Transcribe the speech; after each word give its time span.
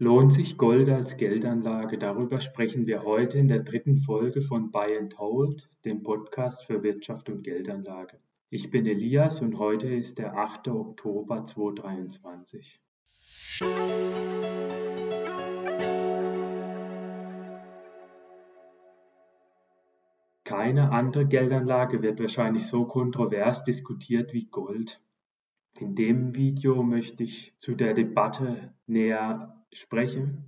Lohnt 0.00 0.32
sich 0.32 0.56
Gold 0.56 0.88
als 0.90 1.16
Geldanlage? 1.16 1.98
Darüber 1.98 2.40
sprechen 2.40 2.86
wir 2.86 3.02
heute 3.02 3.36
in 3.36 3.48
der 3.48 3.64
dritten 3.64 3.96
Folge 3.96 4.42
von 4.42 4.70
Buy 4.70 4.96
and 4.96 5.18
Hold, 5.18 5.68
dem 5.84 6.04
Podcast 6.04 6.64
für 6.64 6.84
Wirtschaft 6.84 7.28
und 7.28 7.42
Geldanlage. 7.42 8.20
Ich 8.48 8.70
bin 8.70 8.86
Elias 8.86 9.42
und 9.42 9.58
heute 9.58 9.88
ist 9.88 10.18
der 10.18 10.36
8. 10.36 10.68
Oktober 10.68 11.44
2023. 11.44 12.80
Keine 20.44 20.92
andere 20.92 21.26
Geldanlage 21.26 22.02
wird 22.02 22.20
wahrscheinlich 22.20 22.68
so 22.68 22.84
kontrovers 22.84 23.64
diskutiert 23.64 24.32
wie 24.32 24.46
Gold. 24.46 25.00
In 25.80 25.96
dem 25.96 26.36
Video 26.36 26.84
möchte 26.84 27.24
ich 27.24 27.56
zu 27.58 27.74
der 27.74 27.94
Debatte 27.94 28.72
näher 28.86 29.57
spreche. 29.72 30.42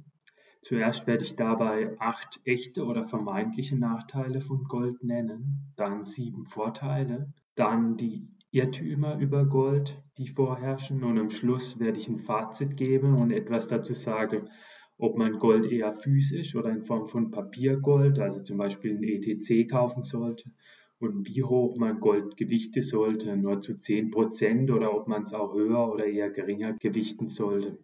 Zuerst 0.63 1.07
werde 1.07 1.25
ich 1.25 1.37
dabei 1.37 1.97
acht 1.99 2.41
echte 2.45 2.85
oder 2.85 3.07
vermeintliche 3.07 3.77
Nachteile 3.77 4.41
von 4.41 4.65
Gold 4.65 5.03
nennen, 5.03 5.73
dann 5.77 6.05
sieben 6.05 6.45
Vorteile, 6.45 7.33
dann 7.55 7.97
die 7.97 8.29
Irrtümer 8.51 9.19
über 9.19 9.47
Gold, 9.47 10.03
die 10.19 10.29
vorherrschen 10.29 11.05
und 11.05 11.19
am 11.19 11.31
Schluss 11.31 11.79
werde 11.79 11.99
ich 11.99 12.09
ein 12.09 12.19
Fazit 12.19 12.77
geben 12.77 13.17
und 13.17 13.31
etwas 13.31 13.69
dazu 13.69 13.95
sagen, 13.95 14.51
ob 14.99 15.17
man 15.17 15.39
Gold 15.39 15.65
eher 15.71 15.95
physisch 15.95 16.55
oder 16.57 16.71
in 16.71 16.83
Form 16.83 17.07
von 17.07 17.31
Papiergold, 17.31 18.19
also 18.19 18.43
zum 18.43 18.59
Beispiel 18.59 18.97
ein 18.97 19.03
ETC 19.03 19.71
kaufen 19.71 20.03
sollte 20.03 20.51
und 20.99 21.27
wie 21.27 21.43
hoch 21.43 21.77
man 21.77 22.01
Gold 22.01 22.37
gewichten 22.37 22.83
sollte, 22.83 23.37
nur 23.37 23.61
zu 23.61 23.73
10% 23.73 24.71
oder 24.71 24.95
ob 24.95 25.09
man 25.09 25.23
es 25.23 25.33
auch 25.33 25.55
höher 25.55 25.91
oder 25.91 26.05
eher 26.05 26.31
geringer 26.31 26.75
gewichten 26.75 27.29
sollte. 27.29 27.79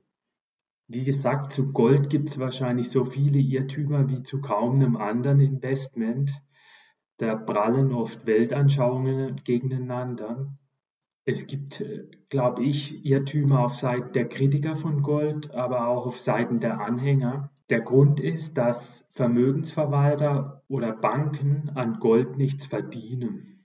Wie 0.88 1.02
gesagt, 1.02 1.52
zu 1.52 1.72
Gold 1.72 2.10
gibt 2.10 2.28
es 2.28 2.38
wahrscheinlich 2.38 2.90
so 2.90 3.04
viele 3.04 3.40
Irrtümer 3.40 4.08
wie 4.08 4.22
zu 4.22 4.40
kaum 4.40 4.76
einem 4.76 4.96
anderen 4.96 5.40
Investment. 5.40 6.30
Da 7.16 7.34
prallen 7.34 7.92
oft 7.92 8.24
Weltanschauungen 8.24 9.42
gegeneinander. 9.42 10.56
Es 11.24 11.48
gibt, 11.48 11.84
glaube 12.28 12.62
ich, 12.62 13.04
Irrtümer 13.04 13.64
auf 13.64 13.74
Seiten 13.74 14.12
der 14.12 14.28
Kritiker 14.28 14.76
von 14.76 15.02
Gold, 15.02 15.50
aber 15.50 15.88
auch 15.88 16.06
auf 16.06 16.20
Seiten 16.20 16.60
der 16.60 16.80
Anhänger. 16.80 17.50
Der 17.68 17.80
Grund 17.80 18.20
ist, 18.20 18.56
dass 18.56 19.08
Vermögensverwalter 19.10 20.62
oder 20.68 20.92
Banken 20.92 21.72
an 21.74 21.98
Gold 21.98 22.36
nichts 22.36 22.66
verdienen. 22.66 23.64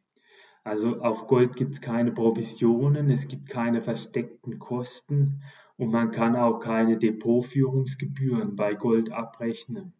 Also 0.63 1.02
auf 1.02 1.28
Gold 1.28 1.56
gibt 1.56 1.73
es 1.73 1.81
keine 1.81 2.11
Provisionen, 2.11 3.11
es 3.11 3.28
gibt 3.28 3.47
keine 3.47 3.83
versteckten 3.83 4.58
Kosten 4.58 5.44
und 5.77 5.91
man 5.91 6.11
kann 6.11 6.36
auch 6.36 6.59
keine 6.59 6.97
Depotführungsgebühren 6.97 8.55
bei 8.55 8.73
Gold 8.73 9.11
abrechnen. 9.11 9.94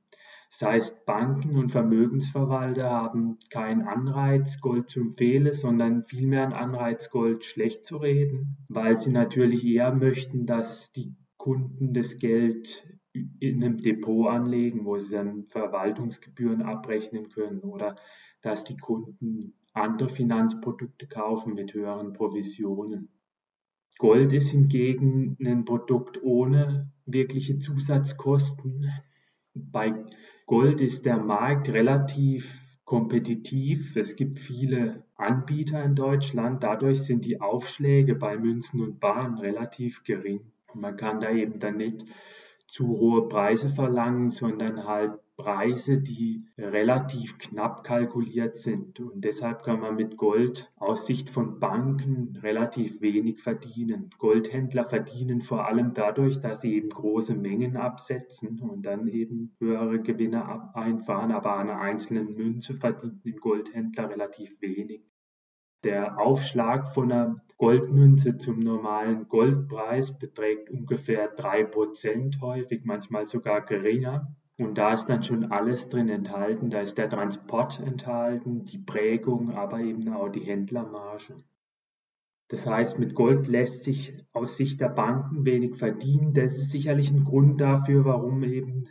Das 0.52 0.64
heißt, 0.64 1.06
Banken 1.06 1.58
und 1.58 1.72
Vermögensverwalter 1.72 2.90
haben 2.90 3.40
keinen 3.50 3.84
Anreiz, 3.84 4.60
Gold 4.60 4.90
zu 4.90 5.00
empfehlen, 5.00 5.54
sondern 5.54 6.04
vielmehr 6.04 6.44
einen 6.44 6.52
Anreiz, 6.54 7.10
Gold 7.10 7.46
schlecht 7.46 7.86
zu 7.86 7.98
reden, 7.98 8.58
weil 8.68 9.00
sie 9.00 9.12
natürlich 9.12 9.66
eher 9.66 9.94
möchten, 9.94 10.46
dass 10.46 10.92
die 10.92 11.16
Kunden 11.38 11.94
das 11.94 12.20
Geld 12.20 12.86
in 13.14 13.64
einem 13.64 13.78
Depot 13.78 14.28
anlegen, 14.28 14.86
wo 14.86 14.98
sie 14.98 15.16
dann 15.16 15.46
Verwaltungsgebühren 15.48 16.62
abrechnen 16.62 17.30
können 17.30 17.62
oder 17.62 17.96
dass 18.42 18.66
die 18.66 18.78
Kunden 18.78 19.54
andere 19.74 20.10
Finanzprodukte 20.10 21.08
kaufen 21.08 21.54
mit 21.54 21.74
höheren 21.74 22.12
Provisionen. 22.14 23.10
Gold 23.98 24.34
ist 24.34 24.50
hingegen 24.50 25.38
ein 25.40 25.66
Produkt 25.66 26.22
ohne 26.24 26.92
wirkliche 27.06 27.60
Zusatzkosten. 27.60 28.92
Bei 29.54 30.06
Gold 30.46 30.82
ist 30.82 31.06
der 31.06 31.18
Markt 31.18 31.70
relativ 31.70 32.62
kompetitiv. 32.84 33.96
Es 33.96 34.16
gibt 34.16 34.40
viele 34.40 35.06
Anbieter 35.16 35.84
in 35.84 35.96
Deutschland. 35.96 36.64
Dadurch 36.64 37.04
sind 37.04 37.26
die 37.26 37.40
Aufschläge 37.40 38.16
bei 38.16 38.38
Münzen 38.38 38.82
und 38.82 39.00
Bahnen 39.00 39.38
relativ 39.38 40.04
gering. 40.04 40.42
Man 40.74 40.98
kann 40.98 41.22
da 41.22 41.32
eben 41.32 41.60
dann 41.60 41.78
nicht 41.78 42.06
zu 42.68 42.88
hohe 42.88 43.30
Preise 43.30 43.70
verlangen, 43.70 44.30
sondern 44.30 44.86
halt 44.86 45.21
Preise, 45.38 45.98
die 45.98 46.46
relativ 46.58 47.38
knapp 47.38 47.84
kalkuliert 47.84 48.58
sind. 48.58 49.00
Und 49.00 49.24
deshalb 49.24 49.64
kann 49.64 49.80
man 49.80 49.96
mit 49.96 50.18
Gold 50.18 50.72
aus 50.78 51.08
Sicht 51.08 51.30
von 51.30 51.60
Banken 51.60 52.38
relativ 52.44 53.02
wenig 53.02 53.42
verdienen. 53.42 54.10
Goldhändler 54.20 54.88
verdienen 54.88 55.42
vor 55.42 55.66
allem 55.66 55.94
dadurch, 55.94 56.40
dass 56.40 56.62
sie 56.62 56.76
eben 56.76 56.90
große 56.90 57.36
Mengen 57.36 57.78
absetzen 57.78 58.60
und 58.60 58.86
dann 58.86 59.08
eben 59.08 59.56
höhere 59.60 60.00
Gewinne 60.00 60.76
einfahren. 60.76 61.32
Aber 61.32 61.54
an 61.54 61.70
einer 61.70 61.80
einzelnen 61.80 62.36
Münze 62.36 62.76
verdient 62.76 63.26
ein 63.26 63.38
Goldhändler 63.38 64.10
relativ 64.10 64.62
wenig. 64.62 65.04
Der 65.84 66.20
Aufschlag 66.20 66.94
von 66.94 67.12
einer 67.12 67.36
Goldmünze 67.58 68.38
zum 68.38 68.60
normalen 68.60 69.28
Goldpreis 69.28 70.18
beträgt 70.18 70.70
ungefähr 70.70 71.36
3% 71.36 72.40
häufig, 72.42 72.82
manchmal 72.86 73.28
sogar 73.28 73.62
geringer. 73.62 74.36
Und 74.62 74.78
da 74.78 74.94
ist 74.94 75.08
dann 75.08 75.24
schon 75.24 75.52
alles 75.52 75.90
drin 75.90 76.10
enthalten. 76.10 76.70
Da 76.70 76.82
ist 76.82 76.98
der 76.98 77.10
Transport 77.10 77.80
enthalten, 77.80 78.64
die 78.66 78.78
Prägung, 78.78 79.52
aber 79.52 79.80
eben 79.80 80.14
auch 80.14 80.30
die 80.30 80.42
Händlermarge. 80.42 81.36
Das 82.48 82.68
heißt, 82.68 83.00
mit 83.00 83.16
Gold 83.16 83.48
lässt 83.48 83.84
sich 83.84 84.14
aus 84.34 84.58
Sicht 84.58 84.80
der 84.82 84.90
Banken 84.90 85.46
wenig 85.46 85.78
verdienen. 85.78 86.34
Das 86.34 86.58
ist 86.58 86.70
sicherlich 86.70 87.10
ein 87.12 87.24
Grund 87.24 87.60
dafür, 87.60 88.06
warum 88.06 88.44
eben 88.44 88.88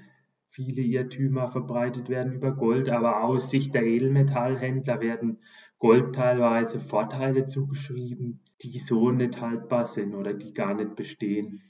viele 0.48 0.82
Irrtümer 0.82 1.48
verbreitet 1.48 2.08
werden 2.08 2.32
über 2.32 2.52
Gold. 2.52 2.88
Aber 2.88 3.22
aus 3.22 3.50
Sicht 3.50 3.74
der 3.74 3.84
Edelmetallhändler 3.84 5.00
werden 5.00 5.38
Gold 5.78 6.14
teilweise 6.14 6.80
Vorteile 6.80 7.46
zugeschrieben, 7.46 8.40
die 8.62 8.78
so 8.78 9.10
nicht 9.10 9.40
haltbar 9.40 9.86
sind 9.86 10.14
oder 10.14 10.34
die 10.34 10.52
gar 10.52 10.74
nicht 10.74 10.96
bestehen. 10.96 11.62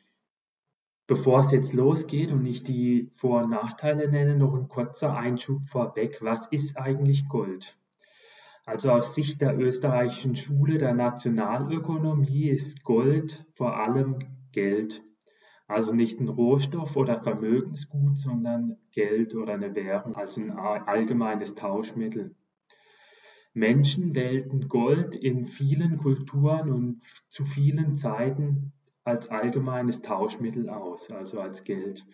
Bevor 1.10 1.40
es 1.40 1.50
jetzt 1.50 1.72
losgeht 1.72 2.30
und 2.30 2.46
ich 2.46 2.62
die 2.62 3.10
Vor- 3.16 3.42
und 3.42 3.50
Nachteile 3.50 4.08
nenne, 4.08 4.36
noch 4.36 4.54
ein 4.54 4.68
kurzer 4.68 5.16
Einschub 5.16 5.66
vorweg. 5.68 6.18
Was 6.22 6.46
ist 6.52 6.78
eigentlich 6.78 7.28
Gold? 7.28 7.76
Also 8.64 8.92
aus 8.92 9.16
Sicht 9.16 9.40
der 9.40 9.58
österreichischen 9.58 10.36
Schule 10.36 10.78
der 10.78 10.94
Nationalökonomie 10.94 12.48
ist 12.48 12.84
Gold 12.84 13.44
vor 13.54 13.76
allem 13.76 14.20
Geld. 14.52 15.02
Also 15.66 15.92
nicht 15.92 16.20
ein 16.20 16.28
Rohstoff 16.28 16.96
oder 16.96 17.20
Vermögensgut, 17.20 18.16
sondern 18.16 18.76
Geld 18.92 19.34
oder 19.34 19.54
eine 19.54 19.74
Währung, 19.74 20.14
also 20.14 20.40
ein 20.40 20.52
allgemeines 20.52 21.56
Tauschmittel. 21.56 22.36
Menschen 23.52 24.14
wählten 24.14 24.68
Gold 24.68 25.16
in 25.16 25.48
vielen 25.48 25.98
Kulturen 25.98 26.70
und 26.70 27.02
zu 27.28 27.44
vielen 27.44 27.98
Zeiten 27.98 28.74
als 29.04 29.28
allgemeines 29.28 30.02
Tauschmittel 30.02 30.68
aus, 30.68 31.10
also 31.10 31.40
als 31.40 31.64
Geld. 31.64 32.06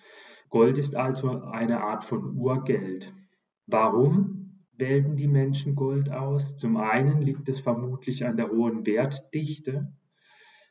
Gold 0.50 0.78
ist 0.78 0.94
also 0.94 1.42
eine 1.42 1.82
Art 1.82 2.04
von 2.04 2.36
Urgeld. 2.36 3.12
Warum 3.66 4.64
wählten 4.72 5.16
die 5.16 5.28
Menschen 5.28 5.74
Gold 5.74 6.10
aus? 6.10 6.56
Zum 6.56 6.76
einen 6.76 7.20
liegt 7.20 7.48
es 7.48 7.60
vermutlich 7.60 8.24
an 8.24 8.36
der 8.36 8.50
hohen 8.50 8.86
Wertdichte. 8.86 9.92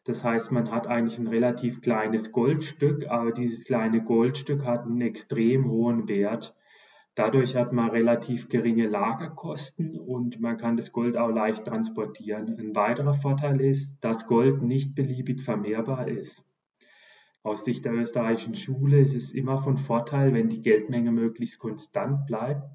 Das 0.05 0.23
heißt, 0.23 0.51
man 0.51 0.71
hat 0.71 0.87
eigentlich 0.87 1.17
ein 1.17 1.27
relativ 1.27 1.81
kleines 1.81 2.31
Goldstück, 2.31 3.07
aber 3.07 3.31
dieses 3.31 3.65
kleine 3.65 4.03
Goldstück 4.03 4.63
hat 4.63 4.85
einen 4.85 5.01
extrem 5.01 5.69
hohen 5.69 6.07
Wert. 6.07 6.55
Dadurch 7.15 7.55
hat 7.55 7.71
man 7.71 7.91
relativ 7.91 8.49
geringe 8.49 8.87
Lagerkosten 8.87 9.97
und 9.97 10.41
man 10.41 10.57
kann 10.57 10.75
das 10.75 10.91
Gold 10.91 11.15
auch 11.15 11.29
leicht 11.29 11.63
transportieren. 11.63 12.59
Ein 12.59 12.75
weiterer 12.75 13.13
Vorteil 13.13 13.61
ist, 13.61 13.97
dass 14.01 14.27
Gold 14.27 14.61
nicht 14.61 14.95
beliebig 14.95 15.41
vermehrbar 15.41 16.09
ist. 16.09 16.43
Aus 17.41 17.63
Sicht 17.63 17.85
der 17.85 17.93
österreichischen 17.93 18.55
Schule 18.55 18.99
ist 18.99 19.15
es 19.15 19.31
immer 19.31 19.57
von 19.57 19.77
Vorteil, 19.77 20.33
wenn 20.33 20.49
die 20.49 20.61
Geldmenge 20.61 21.11
möglichst 21.11 21.59
konstant 21.59 22.25
bleibt 22.25 22.67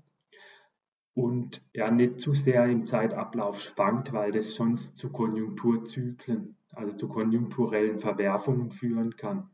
und 1.13 1.63
ja 1.75 1.91
nicht 1.91 2.21
zu 2.21 2.33
sehr 2.33 2.65
im 2.65 2.87
Zeitablauf 2.87 3.61
schwankt, 3.61 4.13
weil 4.13 4.31
das 4.31 4.55
sonst 4.55 4.97
zu 4.97 5.11
Konjunkturzyklen, 5.11 6.57
also 6.71 6.97
zu 6.97 7.09
konjunkturellen 7.09 7.99
Verwerfungen 7.99 8.71
führen 8.71 9.17
kann. 9.17 9.51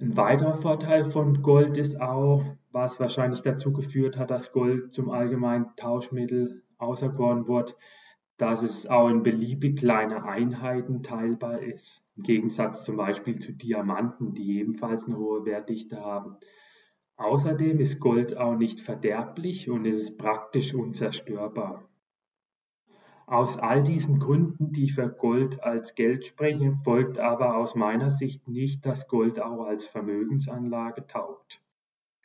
Ein 0.00 0.16
weiterer 0.16 0.54
Vorteil 0.54 1.04
von 1.04 1.42
Gold 1.42 1.76
ist 1.76 2.00
auch, 2.00 2.44
was 2.70 3.00
wahrscheinlich 3.00 3.42
dazu 3.42 3.72
geführt 3.72 4.18
hat, 4.18 4.30
dass 4.30 4.52
Gold 4.52 4.92
zum 4.92 5.10
allgemeinen 5.10 5.74
Tauschmittel 5.76 6.62
auserkoren 6.78 7.48
wurde, 7.48 7.74
dass 8.36 8.62
es 8.62 8.86
auch 8.86 9.08
in 9.08 9.22
beliebig 9.22 9.78
kleine 9.78 10.24
Einheiten 10.24 11.02
teilbar 11.02 11.60
ist. 11.60 12.04
Im 12.16 12.22
Gegensatz 12.22 12.84
zum 12.84 12.96
Beispiel 12.96 13.38
zu 13.38 13.52
Diamanten, 13.52 14.34
die 14.34 14.60
ebenfalls 14.60 15.06
eine 15.06 15.18
hohe 15.18 15.44
Wertdichte 15.44 16.00
haben. 16.00 16.36
Außerdem 17.16 17.80
ist 17.80 17.98
Gold 17.98 18.36
auch 18.36 18.54
nicht 18.54 18.80
verderblich 18.80 19.68
und 19.68 19.84
es 19.86 19.96
ist 19.96 20.18
praktisch 20.18 20.72
unzerstörbar. 20.72 21.88
Aus 23.26 23.58
all 23.58 23.82
diesen 23.82 24.20
Gründen, 24.20 24.72
die 24.72 24.88
für 24.88 25.08
Gold 25.08 25.62
als 25.62 25.96
Geld 25.96 26.24
sprechen, 26.26 26.78
folgt 26.84 27.18
aber 27.18 27.56
aus 27.56 27.74
meiner 27.74 28.10
Sicht 28.10 28.46
nicht, 28.48 28.86
dass 28.86 29.08
Gold 29.08 29.40
auch 29.40 29.64
als 29.64 29.86
Vermögensanlage 29.86 31.06
taugt. 31.08 31.60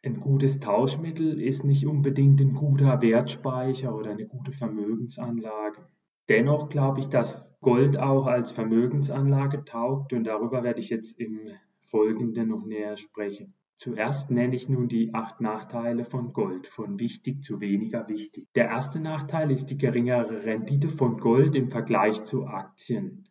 Ein 0.06 0.20
gutes 0.20 0.60
Tauschmittel 0.60 1.40
ist 1.40 1.64
nicht 1.64 1.88
unbedingt 1.88 2.42
ein 2.42 2.56
guter 2.56 3.02
Wertspeicher 3.02 3.96
oder 3.96 4.12
eine 4.12 4.28
gute 4.28 4.52
Vermögensanlage. 4.52 5.88
Dennoch 6.28 6.68
glaube 6.68 7.00
ich, 7.00 7.08
dass 7.08 7.58
Gold 7.62 7.98
auch 7.98 8.28
als 8.28 8.52
Vermögensanlage 8.52 9.64
taugt 9.64 10.12
und 10.12 10.26
darüber 10.26 10.62
werde 10.62 10.82
ich 10.82 10.90
jetzt 10.90 11.18
im 11.22 11.52
Folgenden 11.80 12.50
noch 12.50 12.66
näher 12.66 12.98
sprechen. 12.98 13.54
Zuerst 13.78 14.30
nenne 14.30 14.56
ich 14.56 14.68
nun 14.68 14.90
die 14.90 15.14
acht 15.14 15.40
Nachteile 15.40 16.04
von 16.04 16.34
Gold, 16.34 16.68
von 16.68 17.00
wichtig 17.00 17.42
zu 17.42 17.62
weniger 17.62 18.10
wichtig. 18.10 18.48
Der 18.56 18.66
erste 18.66 19.00
Nachteil 19.00 19.52
ist 19.52 19.68
die 19.68 19.78
geringere 19.78 20.44
Rendite 20.44 20.90
von 20.90 21.18
Gold 21.18 21.56
im 21.56 21.68
Vergleich 21.68 22.26
zu 22.26 22.46
Aktien. 22.46 23.24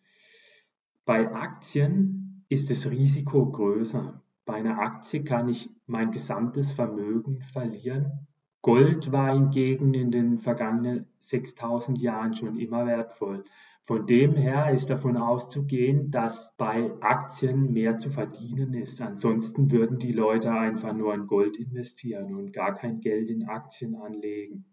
Bei 1.04 1.30
Aktien 1.34 2.44
ist 2.48 2.70
das 2.70 2.90
Risiko 2.90 3.50
größer. 3.50 4.21
Bei 4.44 4.54
einer 4.54 4.78
Aktie 4.78 5.22
kann 5.22 5.48
ich 5.48 5.70
mein 5.86 6.10
gesamtes 6.10 6.72
Vermögen 6.72 7.42
verlieren. 7.52 8.26
Gold 8.60 9.12
war 9.12 9.32
hingegen 9.32 9.94
in 9.94 10.10
den 10.10 10.38
vergangenen 10.38 11.06
6000 11.20 12.00
Jahren 12.00 12.34
schon 12.34 12.58
immer 12.58 12.86
wertvoll. 12.86 13.44
Von 13.84 14.06
dem 14.06 14.36
her 14.36 14.70
ist 14.70 14.90
davon 14.90 15.16
auszugehen, 15.16 16.10
dass 16.12 16.54
bei 16.56 16.92
Aktien 17.00 17.72
mehr 17.72 17.98
zu 17.98 18.10
verdienen 18.10 18.74
ist. 18.74 19.00
Ansonsten 19.00 19.72
würden 19.72 19.98
die 19.98 20.12
Leute 20.12 20.52
einfach 20.52 20.92
nur 20.92 21.12
in 21.14 21.26
Gold 21.26 21.56
investieren 21.56 22.34
und 22.34 22.52
gar 22.52 22.74
kein 22.74 23.00
Geld 23.00 23.30
in 23.30 23.48
Aktien 23.48 23.96
anlegen. 23.96 24.71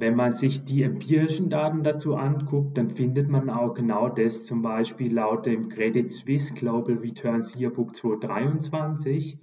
Wenn 0.00 0.16
man 0.16 0.32
sich 0.32 0.64
die 0.64 0.82
empirischen 0.82 1.50
Daten 1.50 1.82
dazu 1.82 2.16
anguckt, 2.16 2.78
dann 2.78 2.88
findet 2.90 3.28
man 3.28 3.50
auch 3.50 3.74
genau 3.74 4.08
das, 4.08 4.44
zum 4.44 4.62
Beispiel 4.62 5.12
laut 5.12 5.44
dem 5.44 5.68
Credit 5.68 6.10
Suisse 6.10 6.54
Global 6.54 6.96
Returns 6.96 7.54
Yearbook 7.54 7.94
2023 7.94 9.38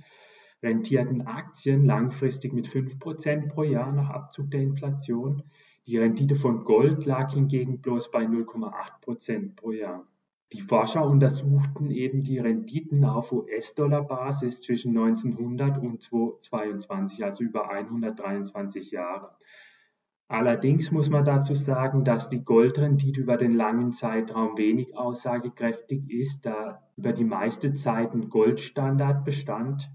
rentierten 0.64 1.22
Aktien 1.28 1.86
langfristig 1.86 2.54
mit 2.54 2.68
5% 2.68 3.50
pro 3.50 3.62
Jahr 3.62 3.92
nach 3.92 4.10
Abzug 4.10 4.50
der 4.50 4.62
Inflation 4.62 5.44
die 5.86 6.00
Rendite 6.00 6.36
von 6.36 6.66
Gold 6.66 7.06
lag 7.06 7.32
hingegen 7.34 7.80
bloß 7.80 8.10
bei 8.10 8.26
0,8 8.26 9.00
Prozent 9.00 9.56
pro 9.56 9.72
Jahr. 9.72 10.06
Die 10.52 10.60
Forscher 10.60 11.06
untersuchten 11.06 11.92
eben 11.92 12.24
die 12.24 12.40
Renditen 12.40 13.06
auf 13.06 13.32
US-Dollar-Basis 13.32 14.62
zwischen 14.62 14.98
1900 14.98 15.78
und 15.78 16.02
2022, 16.02 17.24
also 17.24 17.44
über 17.44 17.70
123 17.70 18.92
Jahre. 18.92 19.38
Allerdings 20.28 20.92
muss 20.92 21.10
man 21.10 21.24
dazu 21.24 21.56
sagen, 21.56 22.04
dass 22.04 22.30
die 22.30 22.44
Goldrendite 22.44 23.22
über 23.22 23.38
den 23.38 23.54
langen 23.54 23.92
Zeitraum 23.94 24.58
wenig 24.58 24.98
aussagekräftig 24.98 26.10
ist, 26.10 26.46
da 26.46 26.84
über 26.98 27.14
die 27.14 27.24
meiste 27.24 27.74
Zeit 27.76 28.14
ein 28.14 28.30
Goldstandard 28.30 29.24
bestand 29.24 29.90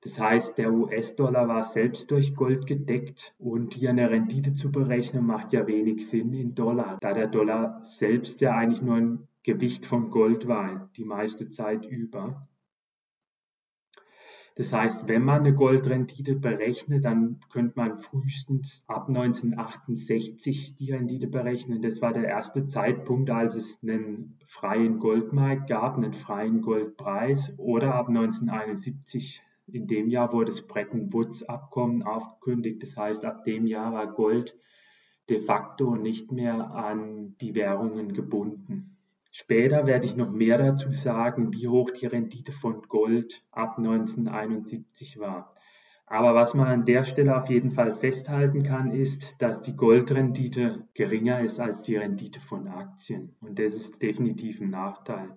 das 0.00 0.20
heißt, 0.20 0.58
der 0.58 0.72
US-Dollar 0.72 1.48
war 1.48 1.64
selbst 1.64 2.12
durch 2.12 2.36
Gold 2.36 2.66
gedeckt 2.66 3.34
und 3.38 3.74
hier 3.74 3.90
eine 3.90 4.08
Rendite 4.10 4.52
zu 4.52 4.70
berechnen 4.70 5.26
macht 5.26 5.52
ja 5.52 5.66
wenig 5.66 6.08
Sinn 6.08 6.32
in 6.34 6.54
Dollar, 6.54 6.98
da 7.00 7.12
der 7.12 7.26
Dollar 7.26 7.82
selbst 7.82 8.40
ja 8.40 8.56
eigentlich 8.56 8.80
nur 8.80 8.94
ein 8.94 9.28
Gewicht 9.42 9.86
von 9.86 10.10
Gold 10.10 10.46
war, 10.46 10.88
die 10.96 11.04
meiste 11.04 11.50
Zeit 11.50 11.84
über. 11.84 12.46
Das 14.58 14.72
heißt, 14.72 15.06
wenn 15.06 15.22
man 15.22 15.42
eine 15.42 15.54
Goldrendite 15.54 16.34
berechnet, 16.34 17.04
dann 17.04 17.38
könnte 17.48 17.74
man 17.76 18.00
frühestens 18.00 18.82
ab 18.88 19.06
1968 19.06 20.74
die 20.74 20.90
Rendite 20.90 21.28
berechnen. 21.28 21.80
Das 21.80 22.02
war 22.02 22.12
der 22.12 22.24
erste 22.24 22.66
Zeitpunkt, 22.66 23.30
als 23.30 23.54
es 23.54 23.78
einen 23.84 24.36
freien 24.48 24.98
Goldmarkt 24.98 25.68
gab, 25.68 25.96
einen 25.96 26.12
freien 26.12 26.60
Goldpreis 26.60 27.54
oder 27.56 27.94
ab 27.94 28.08
1971 28.08 29.42
in 29.68 29.86
dem 29.86 30.08
Jahr 30.08 30.32
wurde 30.32 30.46
das 30.46 30.62
Bretton 30.62 31.12
Woods 31.12 31.44
Abkommen 31.44 32.02
aufgekündigt. 32.02 32.82
Das 32.82 32.96
heißt, 32.96 33.24
ab 33.24 33.44
dem 33.44 33.64
Jahr 33.64 33.92
war 33.92 34.12
Gold 34.12 34.58
de 35.28 35.40
facto 35.40 35.94
nicht 35.94 36.32
mehr 36.32 36.72
an 36.72 37.36
die 37.40 37.54
Währungen 37.54 38.12
gebunden. 38.12 38.97
Später 39.32 39.86
werde 39.86 40.06
ich 40.06 40.16
noch 40.16 40.30
mehr 40.30 40.58
dazu 40.58 40.90
sagen, 40.92 41.52
wie 41.52 41.68
hoch 41.68 41.90
die 41.90 42.06
Rendite 42.06 42.52
von 42.52 42.82
Gold 42.82 43.44
ab 43.50 43.78
1971 43.78 45.18
war. 45.18 45.54
Aber 46.06 46.34
was 46.34 46.54
man 46.54 46.68
an 46.68 46.84
der 46.86 47.04
Stelle 47.04 47.36
auf 47.36 47.50
jeden 47.50 47.70
Fall 47.70 47.94
festhalten 47.94 48.62
kann, 48.62 48.92
ist, 48.92 49.40
dass 49.42 49.60
die 49.60 49.76
Goldrendite 49.76 50.88
geringer 50.94 51.40
ist 51.40 51.60
als 51.60 51.82
die 51.82 51.96
Rendite 51.96 52.40
von 52.40 52.66
Aktien. 52.66 53.36
Und 53.40 53.58
das 53.58 53.74
ist 53.74 54.00
definitiv 54.00 54.62
ein 54.62 54.70
Nachteil. 54.70 55.36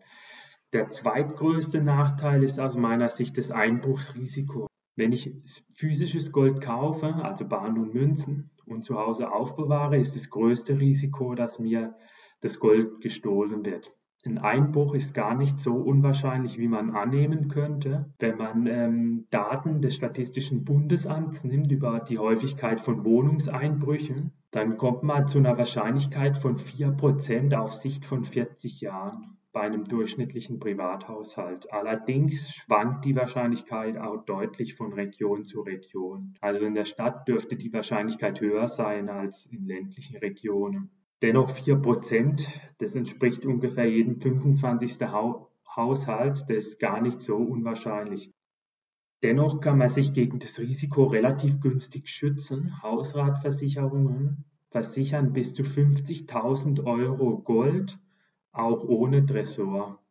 Der 0.72 0.90
zweitgrößte 0.90 1.82
Nachteil 1.82 2.44
ist 2.44 2.60
aus 2.60 2.78
meiner 2.78 3.10
Sicht 3.10 3.38
das 3.38 3.52
Einbruchsrisiko. 3.52 4.68
Wenn 4.96 5.12
ich 5.12 5.36
physisches 5.74 6.32
Gold 6.32 6.62
kaufe, 6.62 7.16
also 7.16 7.46
Bahn 7.46 7.78
und 7.78 7.94
Münzen, 7.94 8.52
und 8.66 8.84
zu 8.84 8.98
Hause 8.98 9.32
aufbewahre, 9.32 9.98
ist 9.98 10.16
das 10.16 10.30
größte 10.30 10.80
Risiko, 10.80 11.36
dass 11.36 11.60
mir 11.60 11.96
das 12.42 12.60
Gold 12.60 13.02
gestohlen 13.02 13.66
wird. 13.66 13.92
Ein 14.24 14.38
Einbruch 14.38 14.94
ist 14.94 15.16
gar 15.16 15.34
nicht 15.34 15.58
so 15.60 15.74
unwahrscheinlich, 15.74 16.60
wie 16.60 16.68
man 16.68 16.92
annehmen 16.92 17.48
könnte. 17.48 18.14
Wenn 18.20 18.38
man 18.38 18.68
ähm, 18.68 19.26
Daten 19.32 19.82
des 19.82 19.96
Statistischen 19.96 20.64
Bundesamts 20.64 21.44
nimmt 21.44 21.72
über 21.72 22.00
die 22.02 22.20
Häufigkeit 22.20 22.82
von 22.82 23.04
Wohnungseinbrüchen, 23.04 24.32
dann 24.52 24.78
kommt 24.78 25.02
man 25.02 25.28
zu 25.28 25.40
einer 25.40 25.58
Wahrscheinlichkeit 25.58 26.38
von 26.38 26.58
4% 26.58 27.56
auf 27.56 27.74
Sicht 27.74 28.06
von 28.06 28.24
40 28.24 28.82
Jahren 28.82 29.38
bei 29.54 29.62
einem 29.62 29.86
durchschnittlichen 29.86 30.60
Privathaushalt. 30.60 31.74
Allerdings 31.74 32.54
schwankt 32.54 33.06
die 33.06 33.16
Wahrscheinlichkeit 33.16 33.98
auch 33.98 34.24
deutlich 34.26 34.76
von 34.76 34.94
Region 34.94 35.44
zu 35.46 35.62
Region. 35.62 36.36
Also 36.42 36.66
in 36.66 36.76
der 36.76 36.86
Stadt 36.86 37.28
dürfte 37.28 37.56
die 37.56 37.74
Wahrscheinlichkeit 37.74 38.40
höher 38.40 38.68
sein 38.68 39.10
als 39.10 39.48
in 39.48 39.66
ländlichen 39.66 40.18
Regionen. 40.18 40.92
Dennoch 41.22 41.52
4%, 41.52 42.48
das 42.80 42.96
entspricht 42.96 43.46
ungefähr 43.46 43.90
jedem 43.90 44.20
25. 44.20 44.98
Haushalt, 45.76 46.46
das 46.50 46.66
ist 46.66 46.80
gar 46.80 47.00
nicht 47.02 47.22
so 47.22 47.38
unwahrscheinlich. 47.38 48.34
Dennoch 49.24 49.62
kann 49.62 49.78
man 49.78 49.90
sich 49.90 50.14
gegen 50.14 50.40
das 50.40 50.60
Risiko 50.60 51.04
relativ 51.06 51.60
günstig 51.60 52.10
schützen. 52.10 52.82
Hausratversicherungen 52.82 54.46
versichern 54.72 55.32
bis 55.32 55.54
zu 55.54 55.62
50.000 55.62 56.86
Euro 56.86 57.38
Gold 57.40 58.00
auch 58.52 58.84
ohne 58.84 59.26
Tresor. 59.26 60.02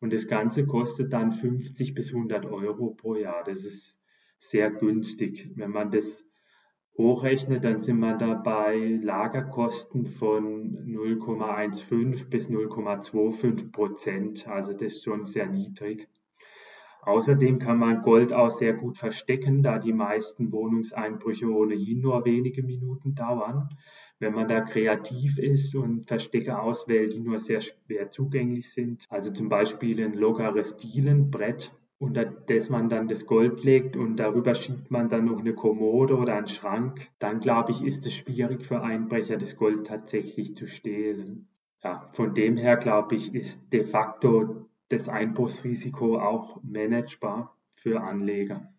Und 0.00 0.12
das 0.12 0.26
Ganze 0.26 0.66
kostet 0.66 1.12
dann 1.12 1.32
50 1.32 1.94
bis 1.94 2.12
100 2.12 2.46
Euro 2.46 2.90
pro 2.90 3.14
Jahr. 3.14 3.44
Das 3.44 3.64
ist 3.64 4.00
sehr 4.38 4.70
günstig. 4.70 5.52
Wenn 5.54 5.70
man 5.70 5.90
das 5.92 6.24
hochrechnet, 6.98 7.64
dann 7.64 7.80
sind 7.80 8.00
wir 8.00 8.16
da 8.16 8.34
bei 8.34 8.98
Lagerkosten 9.02 10.04
von 10.06 10.84
0,15 10.84 12.28
bis 12.28 12.50
0,25 12.50 13.70
Prozent. 13.70 14.48
Also 14.48 14.72
das 14.72 14.94
ist 14.94 15.04
schon 15.04 15.24
sehr 15.24 15.46
niedrig. 15.46 16.08
Außerdem 17.02 17.60
kann 17.60 17.78
man 17.78 18.02
Gold 18.02 18.32
auch 18.32 18.50
sehr 18.50 18.74
gut 18.74 18.98
verstecken, 18.98 19.62
da 19.62 19.78
die 19.78 19.92
meisten 19.92 20.52
Wohnungseinbrüche 20.52 21.46
ohnehin 21.48 22.00
nur 22.00 22.24
wenige 22.24 22.62
Minuten 22.62 23.14
dauern. 23.14 23.70
Wenn 24.18 24.34
man 24.34 24.48
da 24.48 24.60
kreativ 24.60 25.38
ist 25.38 25.74
und 25.76 26.08
Verstecke 26.08 26.60
auswählt, 26.60 27.14
die 27.14 27.20
nur 27.20 27.38
sehr 27.38 27.60
schwer 27.60 28.10
zugänglich 28.10 28.72
sind, 28.72 29.04
also 29.08 29.32
zum 29.32 29.48
Beispiel 29.48 30.04
ein 30.04 30.14
lockeres 30.14 30.76
Dielenbrett, 30.76 31.72
unter 31.98 32.24
das 32.24 32.70
man 32.70 32.88
dann 32.88 33.08
das 33.08 33.26
Gold 33.26 33.64
legt 33.64 33.96
und 33.96 34.16
darüber 34.16 34.54
schiebt 34.54 34.90
man 34.90 35.08
dann 35.08 35.24
noch 35.24 35.40
eine 35.40 35.54
Kommode 35.54 36.16
oder 36.16 36.34
einen 36.34 36.48
Schrank, 36.48 37.10
dann 37.18 37.40
glaube 37.40 37.72
ich, 37.72 37.82
ist 37.82 38.06
es 38.06 38.14
schwierig 38.14 38.64
für 38.64 38.82
Einbrecher, 38.82 39.36
das 39.36 39.56
Gold 39.56 39.86
tatsächlich 39.86 40.54
zu 40.54 40.66
stehlen. 40.66 41.48
Ja, 41.82 42.08
von 42.12 42.34
dem 42.34 42.56
her 42.56 42.76
glaube 42.76 43.16
ich, 43.16 43.34
ist 43.34 43.72
de 43.72 43.84
facto 43.84 44.68
das 44.88 45.08
Einbruchsrisiko 45.08 46.18
auch 46.18 46.62
managebar 46.62 47.56
für 47.74 48.00
Anleger. 48.00 48.72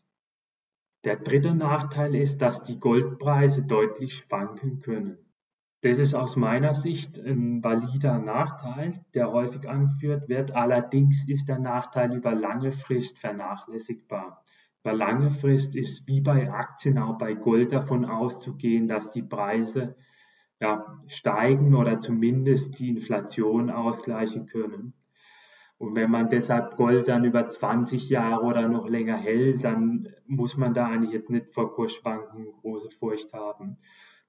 Der 1.06 1.16
dritte 1.16 1.56
Nachteil 1.56 2.16
ist, 2.16 2.40
dass 2.42 2.64
die 2.64 2.80
Goldpreise 2.80 3.64
deutlich 3.64 4.16
schwanken 4.16 4.82
können. 4.82 5.18
Das 5.82 5.98
ist 5.98 6.14
aus 6.14 6.36
meiner 6.36 6.74
Sicht 6.74 7.20
ein 7.20 7.64
valider 7.64 8.18
Nachteil, 8.18 9.06
der 9.14 9.32
häufig 9.32 9.70
angeführt 9.70 10.28
wird. 10.28 10.52
Allerdings 10.52 11.26
ist 11.26 11.48
der 11.48 11.60
Nachteil 11.60 12.14
über 12.14 12.36
lange 12.36 12.74
Frist 12.74 13.18
vernachlässigbar. 13.18 14.44
Über 14.84 14.94
lange 14.94 15.30
Frist 15.30 15.76
ist 15.76 16.06
wie 16.06 16.20
bei 16.20 16.52
Aktien 16.52 16.98
auch 16.98 17.18
bei 17.18 17.34
Gold 17.34 17.72
davon 17.72 18.04
auszugehen, 18.04 18.90
dass 18.90 19.12
die 19.12 19.22
Preise 19.22 19.96
ja, 20.60 21.00
steigen 21.08 21.74
oder 21.74 22.00
zumindest 22.00 22.80
die 22.80 22.90
Inflation 22.90 23.70
ausgleichen 23.70 24.48
können. 24.48 24.94
Und 25.78 25.96
wenn 25.96 26.12
man 26.12 26.28
deshalb 26.28 26.76
Gold 26.76 27.08
dann 27.08 27.24
über 27.24 27.48
20 27.48 28.10
Jahre 28.10 28.44
oder 28.44 28.68
noch 28.68 28.90
länger 28.90 29.16
hält, 29.16 29.64
dann 29.64 30.10
muss 30.28 30.58
man 30.58 30.74
da 30.74 30.88
eigentlich 30.88 31.14
jetzt 31.14 31.30
nicht 31.30 31.54
vor 31.54 31.74
Kursschwanken 31.74 32.52
große 32.60 32.90
Furcht 32.92 33.32
haben. 33.32 33.78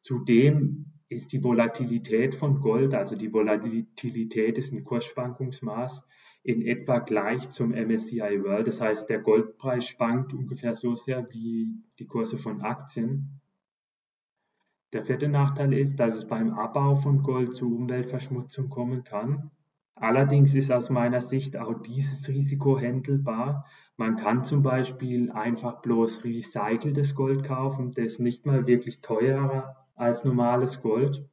Zudem 0.01 0.93
ist 1.11 1.33
die 1.33 1.43
Volatilität 1.43 2.37
von 2.37 2.61
Gold, 2.61 2.95
also 2.95 3.17
die 3.17 3.33
Volatilität 3.35 4.57
ist 4.59 4.73
ein 4.73 4.85
Kursschwankungsmaß, 4.85 6.05
in 6.45 6.63
etwa 6.63 7.01
gleich 7.01 7.51
zum 7.51 7.73
MSCI 7.73 8.43
World. 8.45 8.69
Das 8.69 8.81
heißt, 8.81 9.11
der 9.11 9.19
Goldpreis 9.19 9.87
schwankt 9.87 10.33
ungefähr 10.33 10.77
so 10.77 10.95
sehr 10.95 11.29
wie 11.33 11.75
die 11.99 12.07
Kurse 12.07 12.39
von 12.39 12.63
Aktien. 12.63 13.41
Der 14.93 15.05
vierte 15.05 15.29
Nachteil 15.29 15.73
ist, 15.75 15.97
dass 15.97 16.15
es 16.15 16.29
beim 16.29 16.55
Abbau 16.55 16.95
von 16.95 17.25
Gold 17.25 17.57
zu 17.57 17.75
Umweltverschmutzung 17.75 18.69
kommen 18.69 19.03
kann. 19.03 19.51
Allerdings 19.97 20.55
ist 20.55 20.71
aus 20.71 20.91
meiner 20.91 21.21
Sicht 21.21 21.57
auch 21.57 21.75
dieses 21.83 22.29
Risiko 22.29 22.79
händelbar. 22.79 23.67
Man 23.97 24.17
kann 24.17 24.45
zum 24.45 24.63
Beispiel 24.63 25.31
einfach 25.33 25.83
bloß 25.83 26.25
recyceltes 26.25 27.17
Gold 27.17 27.45
kaufen, 27.45 27.91
das 27.91 28.21
nicht 28.21 28.47
mal 28.47 28.67
wirklich 28.67 29.01
teurer 29.01 29.80
als 30.01 30.25
normales 30.25 30.81
Gold. 30.81 31.25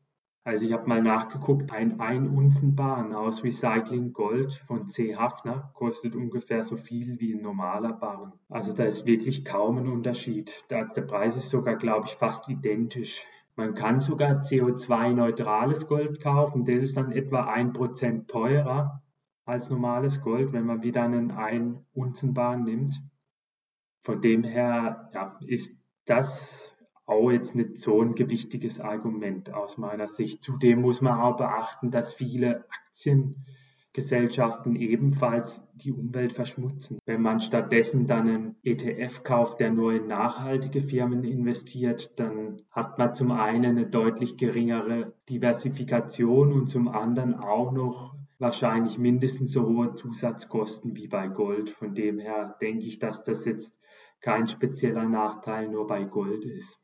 Also 0.44 0.66
ich 0.66 0.74
habe 0.74 0.88
mal 0.88 1.02
nachgeguckt, 1.02 1.72
ein 1.72 2.00
1 2.00 2.30
Unzen 2.30 2.76
Barren 2.76 3.14
aus 3.14 3.44
Recycling 3.44 4.14
Gold 4.14 4.54
von 4.54 4.90
C. 4.90 5.16
Hafner 5.16 5.72
kostet 5.74 6.16
ungefähr 6.16 6.64
so 6.64 6.78
viel 6.78 7.20
wie 7.20 7.34
ein 7.34 7.42
normaler 7.42 7.94
Barren. 7.94 8.34
Also 8.50 8.74
da 8.74 8.84
ist 8.84 9.06
wirklich 9.06 9.44
kaum 9.44 9.78
ein 9.78 9.88
Unterschied. 9.88 10.66
Der 10.70 10.86
Preis 10.86 11.36
ist 11.36 11.50
sogar, 11.50 11.76
glaube 11.76 12.08
ich, 12.08 12.16
fast 12.16 12.48
identisch. 12.50 13.26
Man 13.56 13.74
kann 13.74 14.00
sogar 14.00 14.44
CO2-neutrales 14.44 15.88
Gold 15.88 16.22
kaufen. 16.22 16.64
Das 16.64 16.84
ist 16.84 16.96
dann 16.96 17.12
etwa 17.12 17.52
1% 17.52 18.28
teurer 18.28 19.02
als 19.46 19.70
normales 19.70 20.22
Gold, 20.22 20.54
wenn 20.54 20.66
man 20.66 20.84
wieder 20.84 21.04
einen 21.04 21.32
1 21.32 21.78
Unzen 21.94 22.34
Barren 22.34 22.64
nimmt. 22.64 23.02
Von 24.04 24.22
dem 24.22 24.44
her 24.44 25.10
ja, 25.14 25.38
ist 25.42 25.76
das 26.06 26.77
auch 27.08 27.32
jetzt 27.32 27.56
nicht 27.56 27.80
so 27.80 28.00
ein 28.02 28.14
gewichtiges 28.16 28.82
Argument 28.82 29.54
aus 29.54 29.78
meiner 29.78 30.10
Sicht. 30.10 30.44
Zudem 30.44 30.82
muss 30.82 31.00
man 31.02 31.20
auch 31.20 31.38
beachten, 31.38 31.90
dass 31.90 32.14
viele 32.14 32.66
Aktiengesellschaften 32.70 34.76
ebenfalls 34.76 35.64
die 35.74 35.94
Umwelt 35.94 36.34
verschmutzen. 36.34 37.00
Wenn 37.06 37.22
man 37.22 37.40
stattdessen 37.40 38.08
dann 38.08 38.28
einen 38.28 38.56
ETF 38.62 39.24
kauft, 39.24 39.62
der 39.62 39.72
nur 39.72 39.94
in 39.94 40.08
nachhaltige 40.08 40.82
Firmen 40.82 41.24
investiert, 41.24 42.20
dann 42.20 42.62
hat 42.72 42.98
man 42.98 43.16
zum 43.16 43.32
einen 43.32 43.78
eine 43.78 43.88
deutlich 43.88 44.36
geringere 44.36 45.14
Diversifikation 45.30 46.52
und 46.52 46.68
zum 46.68 46.90
anderen 46.90 47.36
auch 47.36 47.72
noch 47.72 48.18
wahrscheinlich 48.38 49.00
mindestens 49.00 49.54
so 49.54 49.66
hohe 49.66 49.96
Zusatzkosten 49.96 50.98
wie 50.98 51.08
bei 51.08 51.30
Gold. 51.30 51.70
Von 51.70 51.96
dem 51.96 52.20
her 52.20 52.58
denke 52.60 52.86
ich, 52.86 53.00
dass 53.00 53.24
das 53.24 53.46
jetzt 53.46 53.80
kein 54.20 54.48
spezieller 54.48 55.06
Nachteil 55.06 55.70
nur 55.70 55.88
bei 55.88 56.04
Gold 56.04 56.44
ist. 56.44 56.82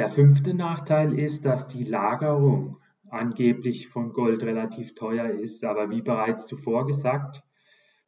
Der 0.00 0.08
fünfte 0.08 0.54
Nachteil 0.54 1.18
ist, 1.18 1.44
dass 1.44 1.68
die 1.68 1.84
Lagerung 1.84 2.78
angeblich 3.10 3.88
von 3.88 4.14
Gold 4.14 4.42
relativ 4.44 4.94
teuer 4.94 5.28
ist, 5.28 5.62
aber 5.62 5.90
wie 5.90 6.00
bereits 6.00 6.46
zuvor 6.46 6.86
gesagt, 6.86 7.44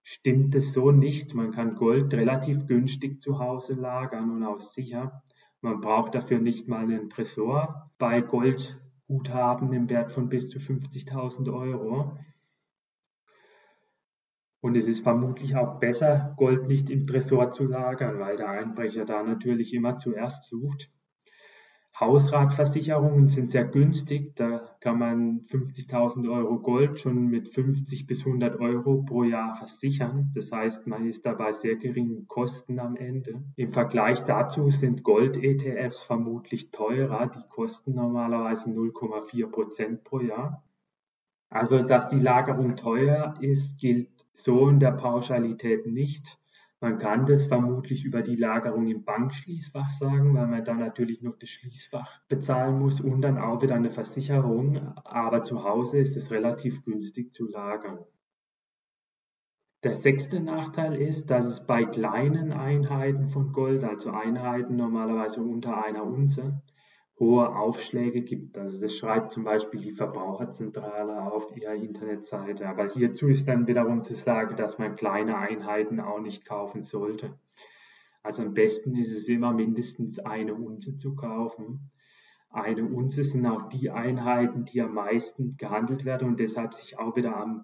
stimmt 0.02 0.54
es 0.54 0.72
so 0.72 0.90
nicht. 0.90 1.34
Man 1.34 1.50
kann 1.50 1.74
Gold 1.74 2.14
relativ 2.14 2.66
günstig 2.66 3.20
zu 3.20 3.38
Hause 3.38 3.74
lagern 3.74 4.30
und 4.30 4.42
auch 4.42 4.58
sicher. 4.58 5.22
Man 5.60 5.82
braucht 5.82 6.14
dafür 6.14 6.38
nicht 6.38 6.66
mal 6.66 6.84
einen 6.84 7.10
Tresor 7.10 7.90
bei 7.98 8.22
Goldguthaben 8.22 9.70
im 9.74 9.90
Wert 9.90 10.12
von 10.12 10.30
bis 10.30 10.48
zu 10.48 10.60
50.000 10.60 11.52
Euro. 11.52 12.16
Und 14.62 14.78
es 14.78 14.88
ist 14.88 15.00
vermutlich 15.00 15.56
auch 15.56 15.78
besser, 15.78 16.32
Gold 16.38 16.68
nicht 16.68 16.88
im 16.88 17.06
Tresor 17.06 17.50
zu 17.50 17.64
lagern, 17.64 18.18
weil 18.18 18.38
der 18.38 18.48
Einbrecher 18.48 19.04
da 19.04 19.22
natürlich 19.22 19.74
immer 19.74 19.98
zuerst 19.98 20.48
sucht. 20.48 20.90
Hausratversicherungen 22.02 23.28
sind 23.28 23.48
sehr 23.48 23.64
günstig. 23.64 24.34
Da 24.34 24.76
kann 24.80 24.98
man 24.98 25.42
50.000 25.46 26.28
Euro 26.28 26.58
Gold 26.58 26.98
schon 26.98 27.28
mit 27.28 27.48
50 27.48 28.08
bis 28.08 28.26
100 28.26 28.58
Euro 28.58 29.04
pro 29.04 29.22
Jahr 29.22 29.54
versichern. 29.54 30.32
Das 30.34 30.50
heißt, 30.50 30.88
man 30.88 31.06
ist 31.06 31.24
dabei 31.24 31.52
sehr 31.52 31.76
geringen 31.76 32.26
Kosten 32.26 32.80
am 32.80 32.96
Ende. 32.96 33.44
Im 33.54 33.70
Vergleich 33.70 34.24
dazu 34.24 34.68
sind 34.70 35.04
Gold-ETFs 35.04 36.02
vermutlich 36.02 36.72
teurer. 36.72 37.28
Die 37.28 37.48
kosten 37.48 37.94
normalerweise 37.94 38.70
0,4 38.70 39.48
Prozent 39.48 40.02
pro 40.02 40.18
Jahr. 40.18 40.64
Also, 41.50 41.84
dass 41.84 42.08
die 42.08 42.18
Lagerung 42.18 42.74
teuer 42.74 43.34
ist, 43.40 43.78
gilt 43.78 44.08
so 44.34 44.68
in 44.68 44.80
der 44.80 44.92
Pauschalität 44.92 45.86
nicht. 45.86 46.41
Man 46.82 46.98
kann 46.98 47.26
das 47.26 47.46
vermutlich 47.46 48.04
über 48.04 48.22
die 48.22 48.34
Lagerung 48.34 48.88
im 48.88 49.04
Bankschließfach 49.04 49.88
sagen, 49.88 50.34
weil 50.34 50.48
man 50.48 50.64
dann 50.64 50.80
natürlich 50.80 51.22
noch 51.22 51.38
das 51.38 51.48
Schließfach 51.48 52.22
bezahlen 52.26 52.80
muss 52.80 53.00
und 53.00 53.20
dann 53.20 53.38
auch 53.38 53.62
wieder 53.62 53.76
eine 53.76 53.92
Versicherung. 53.92 54.78
Aber 55.04 55.44
zu 55.44 55.62
Hause 55.62 56.00
ist 56.00 56.16
es 56.16 56.32
relativ 56.32 56.84
günstig 56.84 57.32
zu 57.32 57.46
lagern. 57.46 58.00
Der 59.84 59.94
sechste 59.94 60.40
Nachteil 60.40 60.96
ist, 60.96 61.30
dass 61.30 61.46
es 61.46 61.64
bei 61.64 61.84
kleinen 61.84 62.52
Einheiten 62.52 63.28
von 63.28 63.52
Gold, 63.52 63.84
also 63.84 64.10
Einheiten 64.10 64.74
normalerweise 64.74 65.40
unter 65.40 65.84
einer 65.84 66.04
Unze, 66.04 66.62
hohe 67.18 67.54
Aufschläge 67.54 68.22
gibt. 68.22 68.58
Also 68.58 68.80
das 68.80 68.96
schreibt 68.96 69.32
zum 69.32 69.44
Beispiel 69.44 69.80
die 69.80 69.92
Verbraucherzentrale 69.92 71.30
auf 71.32 71.56
ihrer 71.56 71.74
Internetseite. 71.74 72.68
Aber 72.68 72.88
hierzu 72.88 73.28
ist 73.28 73.46
dann 73.48 73.66
wiederum 73.66 74.02
zu 74.02 74.14
sagen, 74.14 74.56
dass 74.56 74.78
man 74.78 74.96
kleine 74.96 75.36
Einheiten 75.36 76.00
auch 76.00 76.20
nicht 76.20 76.44
kaufen 76.44 76.82
sollte. 76.82 77.38
Also 78.22 78.42
am 78.42 78.54
besten 78.54 78.96
ist 78.96 79.12
es 79.12 79.28
immer 79.28 79.52
mindestens 79.52 80.18
eine 80.18 80.54
Unze 80.54 80.96
zu 80.96 81.14
kaufen. 81.14 81.90
Eine 82.50 82.84
Unze 82.84 83.24
sind 83.24 83.46
auch 83.46 83.68
die 83.68 83.90
Einheiten, 83.90 84.64
die 84.64 84.82
am 84.82 84.94
meisten 84.94 85.56
gehandelt 85.56 86.04
werden 86.04 86.28
und 86.28 86.40
deshalb 86.40 86.74
sich 86.74 86.98
auch 86.98 87.16
wieder 87.16 87.36
am 87.36 87.62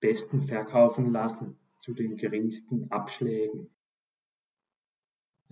besten 0.00 0.42
verkaufen 0.42 1.12
lassen 1.12 1.58
zu 1.80 1.92
den 1.92 2.16
geringsten 2.16 2.90
Abschlägen. 2.90 3.71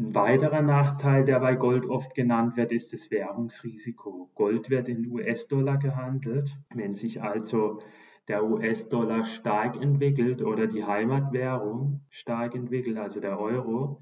Ein 0.00 0.14
weiterer 0.14 0.62
Nachteil, 0.62 1.26
der 1.26 1.40
bei 1.40 1.56
Gold 1.56 1.84
oft 1.84 2.14
genannt 2.14 2.56
wird, 2.56 2.72
ist 2.72 2.94
das 2.94 3.10
Währungsrisiko. 3.10 4.30
Gold 4.34 4.70
wird 4.70 4.88
in 4.88 5.06
US-Dollar 5.12 5.76
gehandelt. 5.76 6.56
Wenn 6.74 6.94
sich 6.94 7.20
also 7.20 7.80
der 8.26 8.42
US-Dollar 8.42 9.26
stark 9.26 9.76
entwickelt 9.76 10.40
oder 10.40 10.68
die 10.68 10.84
Heimatwährung 10.84 12.00
stark 12.08 12.54
entwickelt, 12.54 12.96
also 12.96 13.20
der 13.20 13.38
Euro, 13.38 14.00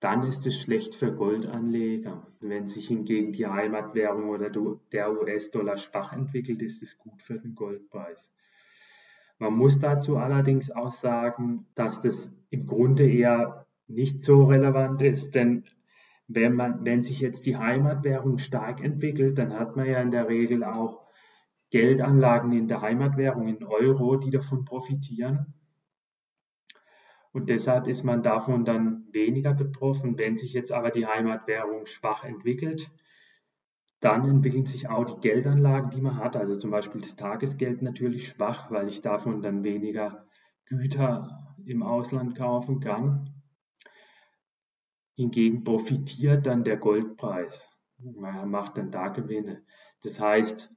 dann 0.00 0.22
ist 0.22 0.46
es 0.46 0.58
schlecht 0.58 0.94
für 0.94 1.12
Goldanleger. 1.12 2.26
Wenn 2.40 2.66
sich 2.66 2.88
hingegen 2.88 3.32
die 3.32 3.46
Heimatwährung 3.46 4.30
oder 4.30 4.48
der 4.92 5.12
US-Dollar 5.12 5.76
schwach 5.76 6.14
entwickelt, 6.14 6.62
ist 6.62 6.82
es 6.82 6.96
gut 6.96 7.20
für 7.20 7.38
den 7.38 7.54
Goldpreis. 7.54 8.32
Man 9.38 9.58
muss 9.58 9.78
dazu 9.78 10.16
allerdings 10.16 10.70
auch 10.70 10.90
sagen, 10.90 11.66
dass 11.74 12.00
das 12.00 12.32
im 12.48 12.66
Grunde 12.66 13.06
eher 13.06 13.66
nicht 13.86 14.24
so 14.24 14.44
relevant 14.44 15.02
ist, 15.02 15.34
denn 15.34 15.64
wenn 16.26 16.54
man, 16.54 16.84
wenn 16.84 17.02
sich 17.02 17.20
jetzt 17.20 17.46
die 17.46 17.56
Heimatwährung 17.56 18.38
stark 18.38 18.82
entwickelt, 18.82 19.38
dann 19.38 19.52
hat 19.52 19.76
man 19.76 19.86
ja 19.86 20.00
in 20.00 20.10
der 20.10 20.28
Regel 20.28 20.64
auch 20.64 21.04
Geldanlagen 21.70 22.52
in 22.52 22.68
der 22.68 22.80
Heimatwährung 22.80 23.48
in 23.48 23.64
Euro, 23.64 24.16
die 24.16 24.30
davon 24.30 24.64
profitieren. 24.64 25.54
Und 27.32 27.48
deshalb 27.48 27.88
ist 27.88 28.04
man 28.04 28.22
davon 28.22 28.64
dann 28.64 29.08
weniger 29.10 29.54
betroffen. 29.54 30.16
Wenn 30.16 30.36
sich 30.36 30.52
jetzt 30.52 30.70
aber 30.70 30.90
die 30.90 31.06
Heimatwährung 31.06 31.86
schwach 31.86 32.22
entwickelt, 32.22 32.92
dann 33.98 34.28
entwickeln 34.28 34.66
sich 34.66 34.88
auch 34.88 35.04
die 35.04 35.20
Geldanlagen, 35.20 35.90
die 35.90 36.00
man 36.00 36.18
hat, 36.18 36.36
also 36.36 36.56
zum 36.56 36.70
Beispiel 36.70 37.00
das 37.00 37.16
Tagesgeld 37.16 37.82
natürlich 37.82 38.28
schwach, 38.28 38.70
weil 38.70 38.86
ich 38.86 39.02
davon 39.02 39.42
dann 39.42 39.64
weniger 39.64 40.26
Güter 40.66 41.56
im 41.66 41.82
Ausland 41.82 42.36
kaufen 42.36 42.80
kann. 42.80 43.33
Hingegen 45.16 45.64
profitiert 45.64 46.46
dann 46.46 46.64
der 46.64 46.76
Goldpreis. 46.76 47.70
Man 47.98 48.50
macht 48.50 48.76
dann 48.78 48.90
da 48.90 49.08
Gewinne. 49.08 49.62
Das 50.02 50.20
heißt, 50.20 50.72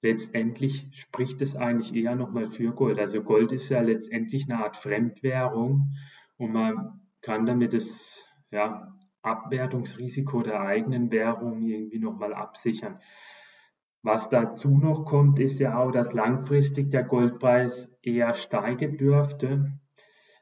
letztendlich 0.00 0.88
spricht 0.92 1.42
es 1.42 1.56
eigentlich 1.56 1.94
eher 1.94 2.16
nochmal 2.16 2.48
für 2.48 2.72
Gold. 2.72 2.98
Also 2.98 3.22
Gold 3.22 3.52
ist 3.52 3.68
ja 3.68 3.80
letztendlich 3.80 4.50
eine 4.50 4.64
Art 4.64 4.76
Fremdwährung 4.76 5.94
und 6.36 6.52
man 6.52 7.00
kann 7.20 7.46
damit 7.46 7.72
das 7.72 8.26
ja, 8.50 8.94
Abwertungsrisiko 9.22 10.42
der 10.42 10.60
eigenen 10.60 11.10
Währung 11.10 11.62
irgendwie 11.62 11.98
nochmal 11.98 12.34
absichern. 12.34 13.00
Was 14.02 14.28
dazu 14.28 14.76
noch 14.76 15.06
kommt, 15.06 15.38
ist 15.38 15.60
ja 15.60 15.78
auch, 15.78 15.90
dass 15.90 16.12
langfristig 16.12 16.90
der 16.90 17.04
Goldpreis 17.04 17.90
eher 18.02 18.34
steigen 18.34 18.98
dürfte. 18.98 19.78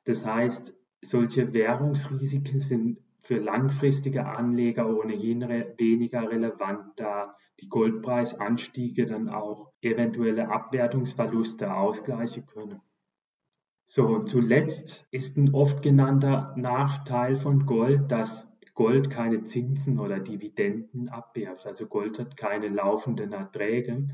Das 0.04 0.26
heißt, 0.26 0.74
solche 1.00 1.52
Währungsrisiken 1.52 2.58
sind 2.58 2.98
für 3.22 3.38
langfristige 3.38 4.26
Anleger 4.26 4.88
ohnehin 4.88 5.42
re 5.42 5.74
weniger 5.78 6.28
relevant, 6.30 6.92
da 6.96 7.36
die 7.60 7.68
Goldpreisanstiege 7.68 9.06
dann 9.06 9.28
auch 9.28 9.72
eventuelle 9.80 10.48
Abwertungsverluste 10.48 11.74
ausgleichen 11.74 12.46
können. 12.46 12.80
So, 13.84 14.20
zuletzt 14.20 15.06
ist 15.10 15.36
ein 15.36 15.54
oft 15.54 15.82
genannter 15.82 16.54
Nachteil 16.56 17.36
von 17.36 17.66
Gold, 17.66 18.10
dass 18.10 18.48
Gold 18.74 19.10
keine 19.10 19.44
Zinsen 19.44 19.98
oder 19.98 20.18
Dividenden 20.18 21.08
abwirft. 21.08 21.66
Also 21.66 21.86
Gold 21.86 22.18
hat 22.18 22.36
keine 22.36 22.68
laufenden 22.68 23.32
Erträge. 23.32 24.08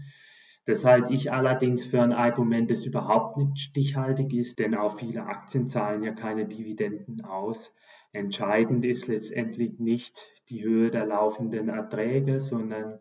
Das 0.64 0.84
halte 0.84 1.14
ich 1.14 1.32
allerdings 1.32 1.86
für 1.86 2.02
ein 2.02 2.12
Argument, 2.12 2.70
das 2.70 2.84
überhaupt 2.84 3.38
nicht 3.38 3.58
stichhaltig 3.58 4.34
ist, 4.34 4.58
denn 4.58 4.74
auch 4.74 4.98
viele 4.98 5.24
Aktien 5.26 5.68
zahlen 5.68 6.02
ja 6.02 6.12
keine 6.12 6.46
Dividenden 6.46 7.24
aus. 7.24 7.74
Entscheidend 8.12 8.84
ist 8.84 9.06
letztendlich 9.06 9.78
nicht 9.78 10.26
die 10.48 10.64
Höhe 10.64 10.90
der 10.90 11.06
laufenden 11.06 11.68
Erträge, 11.68 12.40
sondern 12.40 13.00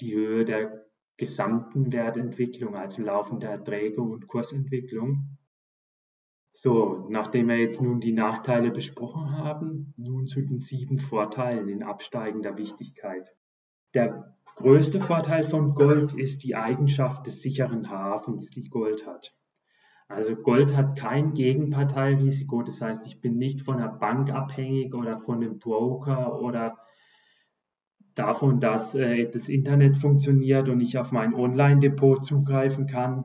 die 0.00 0.14
Höhe 0.14 0.44
der 0.44 0.86
gesamten 1.18 1.92
Wertentwicklung, 1.92 2.76
also 2.76 3.02
laufende 3.02 3.48
Erträge 3.48 4.00
und 4.00 4.26
Kursentwicklung. 4.28 5.36
So, 6.52 7.06
nachdem 7.10 7.48
wir 7.48 7.58
jetzt 7.58 7.82
nun 7.82 8.00
die 8.00 8.12
Nachteile 8.12 8.70
besprochen 8.70 9.36
haben, 9.36 9.94
nun 9.96 10.26
zu 10.26 10.40
den 10.40 10.58
sieben 10.58 10.98
Vorteilen 10.98 11.68
in 11.68 11.82
absteigender 11.82 12.56
Wichtigkeit. 12.56 13.36
Der 13.94 14.36
größte 14.56 15.00
Vorteil 15.00 15.44
von 15.44 15.74
Gold 15.74 16.14
ist 16.14 16.42
die 16.42 16.56
Eigenschaft 16.56 17.26
des 17.26 17.42
sicheren 17.42 17.90
Hafens, 17.90 18.50
die 18.50 18.64
Gold 18.64 19.06
hat. 19.06 19.36
Also 20.08 20.36
Gold 20.36 20.74
hat 20.74 20.98
kein 20.98 21.34
Gegenparteirisiko, 21.34 22.62
das 22.62 22.80
heißt, 22.80 23.06
ich 23.06 23.20
bin 23.20 23.36
nicht 23.36 23.60
von 23.60 23.76
einer 23.76 23.92
Bank 23.92 24.30
abhängig 24.30 24.94
oder 24.94 25.20
von 25.20 25.36
einem 25.36 25.58
Broker 25.58 26.40
oder 26.40 26.78
davon, 28.14 28.58
dass 28.58 28.94
äh, 28.94 29.30
das 29.30 29.48
Internet 29.48 29.98
funktioniert 29.98 30.68
und 30.68 30.80
ich 30.80 30.96
auf 30.98 31.12
mein 31.12 31.34
Online-Depot 31.34 32.24
zugreifen 32.24 32.86
kann. 32.86 33.24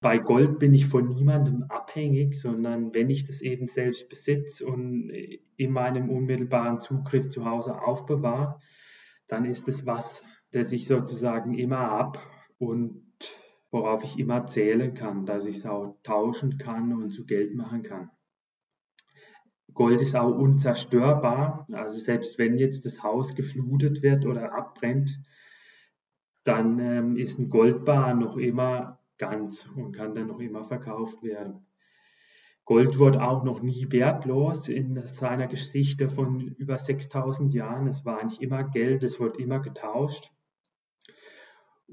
Bei 0.00 0.18
Gold 0.18 0.58
bin 0.58 0.74
ich 0.74 0.86
von 0.86 1.08
niemandem 1.08 1.64
abhängig, 1.68 2.40
sondern 2.40 2.92
wenn 2.94 3.10
ich 3.10 3.24
das 3.24 3.40
eben 3.40 3.68
selbst 3.68 4.08
besitze 4.08 4.66
und 4.66 5.10
in 5.56 5.70
meinem 5.70 6.10
unmittelbaren 6.10 6.80
Zugriff 6.80 7.28
zu 7.28 7.44
Hause 7.44 7.80
aufbewahre, 7.80 8.58
dann 9.28 9.44
ist 9.44 9.68
es 9.68 9.86
was, 9.86 10.24
das 10.50 10.72
ich 10.72 10.88
sozusagen 10.88 11.54
immer 11.54 11.90
ab 11.92 12.18
und 12.58 13.11
worauf 13.72 14.04
ich 14.04 14.18
immer 14.18 14.46
zählen 14.46 14.94
kann, 14.94 15.26
dass 15.26 15.46
ich 15.46 15.56
es 15.56 15.66
auch 15.66 15.96
tauschen 16.02 16.58
kann 16.58 16.92
und 16.92 17.10
zu 17.10 17.24
Geld 17.24 17.54
machen 17.54 17.82
kann. 17.82 18.10
Gold 19.72 20.02
ist 20.02 20.14
auch 20.14 20.36
unzerstörbar, 20.36 21.66
also 21.72 21.98
selbst 21.98 22.38
wenn 22.38 22.58
jetzt 22.58 22.84
das 22.84 23.02
Haus 23.02 23.34
geflutet 23.34 24.02
wird 24.02 24.26
oder 24.26 24.52
abbrennt, 24.52 25.18
dann 26.44 26.78
ähm, 26.78 27.16
ist 27.16 27.38
ein 27.38 27.48
Goldbar 27.48 28.14
noch 28.14 28.36
immer 28.36 29.00
ganz 29.16 29.66
und 29.74 29.92
kann 29.92 30.14
dann 30.14 30.26
noch 30.26 30.40
immer 30.40 30.64
verkauft 30.64 31.22
werden. 31.22 31.64
Gold 32.64 32.98
wurde 32.98 33.22
auch 33.22 33.42
noch 33.42 33.62
nie 33.62 33.86
wertlos 33.90 34.68
in 34.68 35.08
seiner 35.08 35.46
Geschichte 35.46 36.10
von 36.10 36.40
über 36.40 36.78
6000 36.78 37.54
Jahren. 37.54 37.86
Es 37.86 38.04
war 38.04 38.20
eigentlich 38.20 38.42
immer 38.42 38.64
Geld, 38.64 39.02
es 39.02 39.18
wurde 39.18 39.40
immer 39.40 39.60
getauscht. 39.60 40.30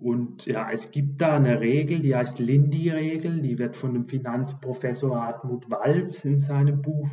Und 0.01 0.45
ja, 0.45 0.71
es 0.71 0.91
gibt 0.91 1.19
da 1.21 1.35
eine 1.35 1.59
Regel, 1.59 1.99
die 1.99 2.15
heißt 2.15 2.39
Lindy-Regel, 2.39 3.41
die 3.41 3.57
wird 3.59 3.75
von 3.75 3.93
dem 3.93 4.07
Finanzprofessor 4.07 5.21
Hartmut 5.21 5.69
Walz 5.69 6.23
in 6.23 6.39
seinem 6.39 6.81
Buch 6.81 7.09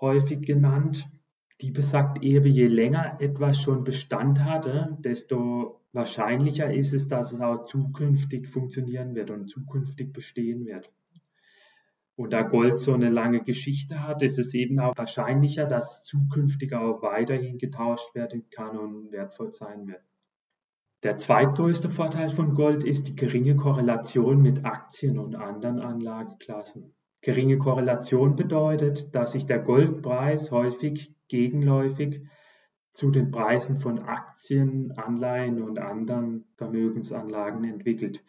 häufig 0.00 0.42
genannt. 0.42 1.10
Die 1.60 1.72
besagt 1.72 2.22
eben, 2.22 2.46
je 2.46 2.68
länger 2.68 3.16
etwas 3.20 3.60
schon 3.60 3.82
Bestand 3.82 4.44
hatte, 4.44 4.96
desto 5.00 5.80
wahrscheinlicher 5.92 6.72
ist 6.72 6.94
es, 6.94 7.08
dass 7.08 7.32
es 7.32 7.40
auch 7.40 7.64
zukünftig 7.64 8.46
funktionieren 8.46 9.16
wird 9.16 9.30
und 9.30 9.48
zukünftig 9.48 10.12
bestehen 10.12 10.66
wird. 10.66 10.88
Und 12.14 12.32
da 12.32 12.42
Gold 12.42 12.78
so 12.78 12.92
eine 12.94 13.10
lange 13.10 13.42
Geschichte 13.42 14.04
hat, 14.04 14.22
ist 14.22 14.38
es 14.38 14.54
eben 14.54 14.78
auch 14.78 14.96
wahrscheinlicher, 14.96 15.66
dass 15.66 16.04
zukünftig 16.04 16.74
auch 16.74 17.02
weiterhin 17.02 17.58
getauscht 17.58 18.14
werden 18.14 18.48
kann 18.50 18.78
und 18.78 19.10
wertvoll 19.10 19.52
sein 19.52 19.88
wird. 19.88 20.07
Der 21.04 21.16
zweitgrößte 21.16 21.90
Vorteil 21.90 22.28
von 22.28 22.54
Gold 22.54 22.82
ist 22.82 23.06
die 23.06 23.14
geringe 23.14 23.54
Korrelation 23.54 24.42
mit 24.42 24.64
Aktien 24.64 25.20
und 25.20 25.36
anderen 25.36 25.78
Anlageklassen. 25.78 26.92
Geringe 27.20 27.56
Korrelation 27.56 28.34
bedeutet, 28.34 29.14
dass 29.14 29.30
sich 29.30 29.46
der 29.46 29.60
Goldpreis 29.60 30.50
häufig 30.50 31.14
gegenläufig 31.28 32.22
zu 32.90 33.12
den 33.12 33.30
Preisen 33.30 33.78
von 33.78 34.00
Aktien, 34.00 34.90
Anleihen 34.96 35.62
und 35.62 35.78
anderen 35.78 36.46
Vermögensanlagen 36.56 37.62
entwickelt. 37.62 38.24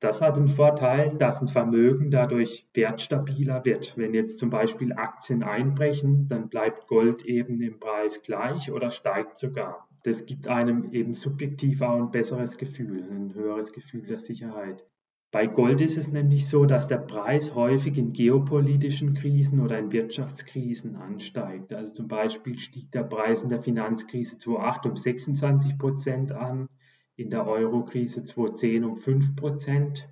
Das 0.00 0.20
hat 0.20 0.36
den 0.36 0.48
Vorteil, 0.48 1.16
dass 1.18 1.40
ein 1.40 1.46
Vermögen 1.46 2.10
dadurch 2.10 2.68
wertstabiler 2.74 3.64
wird. 3.64 3.96
Wenn 3.96 4.12
jetzt 4.12 4.40
zum 4.40 4.50
Beispiel 4.50 4.92
Aktien 4.92 5.44
einbrechen, 5.44 6.26
dann 6.26 6.48
bleibt 6.48 6.88
Gold 6.88 7.24
eben 7.24 7.60
im 7.62 7.78
Preis 7.78 8.22
gleich 8.22 8.72
oder 8.72 8.90
steigt 8.90 9.38
sogar. 9.38 9.87
Das 10.02 10.26
gibt 10.26 10.46
einem 10.46 10.92
eben 10.92 11.14
subjektiv 11.14 11.82
auch 11.82 11.96
ein 11.96 12.10
besseres 12.10 12.56
Gefühl, 12.56 13.02
ein 13.02 13.34
höheres 13.34 13.72
Gefühl 13.72 14.06
der 14.06 14.20
Sicherheit. 14.20 14.84
Bei 15.30 15.46
Gold 15.46 15.82
ist 15.82 15.98
es 15.98 16.10
nämlich 16.10 16.48
so, 16.48 16.64
dass 16.64 16.88
der 16.88 16.96
Preis 16.96 17.54
häufig 17.54 17.98
in 17.98 18.14
geopolitischen 18.14 19.12
Krisen 19.12 19.60
oder 19.60 19.78
in 19.78 19.92
Wirtschaftskrisen 19.92 20.96
ansteigt. 20.96 21.74
Also 21.74 21.92
zum 21.92 22.08
Beispiel 22.08 22.58
stieg 22.58 22.90
der 22.92 23.02
Preis 23.02 23.42
in 23.42 23.50
der 23.50 23.60
Finanzkrise 23.60 24.38
2008 24.38 24.86
um 24.86 24.96
26 24.96 25.76
Prozent 25.76 26.32
an, 26.32 26.70
in 27.16 27.28
der 27.28 27.46
Euro-Krise 27.46 28.24
2010 28.24 28.84
um 28.84 28.96
5 28.96 29.36
Prozent 29.36 30.08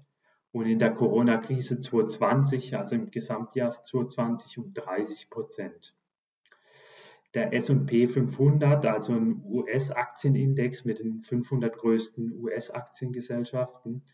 und 0.53 0.67
in 0.67 0.79
der 0.79 0.93
Corona-Krise 0.93 1.81
2020, 1.81 2.77
also 2.77 2.95
im 2.95 3.11
Gesamtjahr 3.11 3.83
2020, 3.85 4.59
um 4.59 4.75
30 4.75 5.31
Prozent. 5.31 5.96
Der 7.37 7.53
S&P 7.53 8.07
500, 8.07 8.87
also 8.87 9.13
ein 9.13 9.43
US-Aktienindex 9.45 10.87
mit 10.87 11.01
den 11.01 11.23
500 11.23 11.77
größten 11.77 12.33
US-Aktiengesellschaften, 12.33 14.05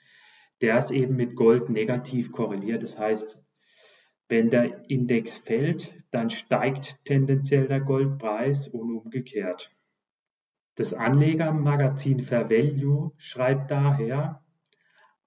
der 0.61 0.77
ist 0.79 0.91
eben 0.91 1.15
mit 1.15 1.37
Gold 1.37 1.71
negativ 1.71 2.33
korreliert. 2.33 2.83
Das 2.83 2.99
heißt, 2.99 3.41
wenn 4.29 4.51
der 4.51 4.91
Index 4.91 5.39
fällt, 5.39 5.95
dann 6.11 6.31
steigt 6.31 7.05
tendenziell 7.05 7.69
der 7.69 7.81
Goldpreis 7.81 8.67
und 8.67 8.93
umgekehrt. 8.93 9.71
Das 10.75 10.93
Anlegermagazin 10.93 12.23
Fair 12.23 12.51
Value 12.51 13.13
schreibt 13.19 13.71
daher, 13.71 14.42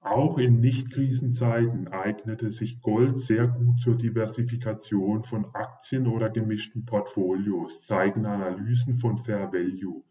auch 0.05 0.37
in 0.37 0.59
Nicht-Krisenzeiten 0.59 1.87
eignete 1.87 2.51
sich 2.51 2.81
Gold 2.81 3.19
sehr 3.19 3.47
gut 3.47 3.79
zur 3.79 3.97
Diversifikation 3.97 5.23
von 5.23 5.53
Aktien 5.53 6.07
oder 6.07 6.29
gemischten 6.29 6.85
Portfolios, 6.85 7.81
zeigen 7.81 8.25
Analysen 8.25 8.99
von 8.99 9.17
Fair 9.17 9.51
Value. 9.51 10.03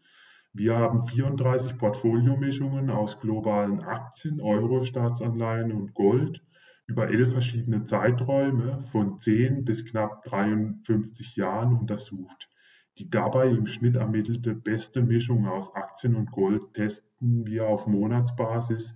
Wir 0.53 0.77
haben 0.77 1.05
34 1.07 1.77
Portfoliomischungen 1.77 2.89
aus 2.89 3.19
globalen 3.19 3.81
Aktien, 3.81 4.41
Euro-Staatsanleihen 4.41 5.71
und 5.71 5.93
Gold 5.93 6.41
über 6.87 7.09
elf 7.09 7.31
verschiedene 7.31 7.83
Zeiträume 7.83 8.83
von 8.91 9.19
10 9.19 9.65
bis 9.65 9.85
knapp 9.85 10.23
53 10.23 11.35
Jahren 11.35 11.73
untersucht. 11.73 12.49
Die 12.97 13.09
dabei 13.09 13.49
im 13.49 13.65
Schnitt 13.65 13.95
ermittelte 13.95 14.55
beste 14.55 15.01
Mischung 15.01 15.47
aus 15.47 15.73
Aktien 15.75 16.15
und 16.15 16.31
Gold 16.31 16.73
testen 16.73 17.45
wir 17.45 17.67
auf 17.67 17.87
Monatsbasis 17.87 18.95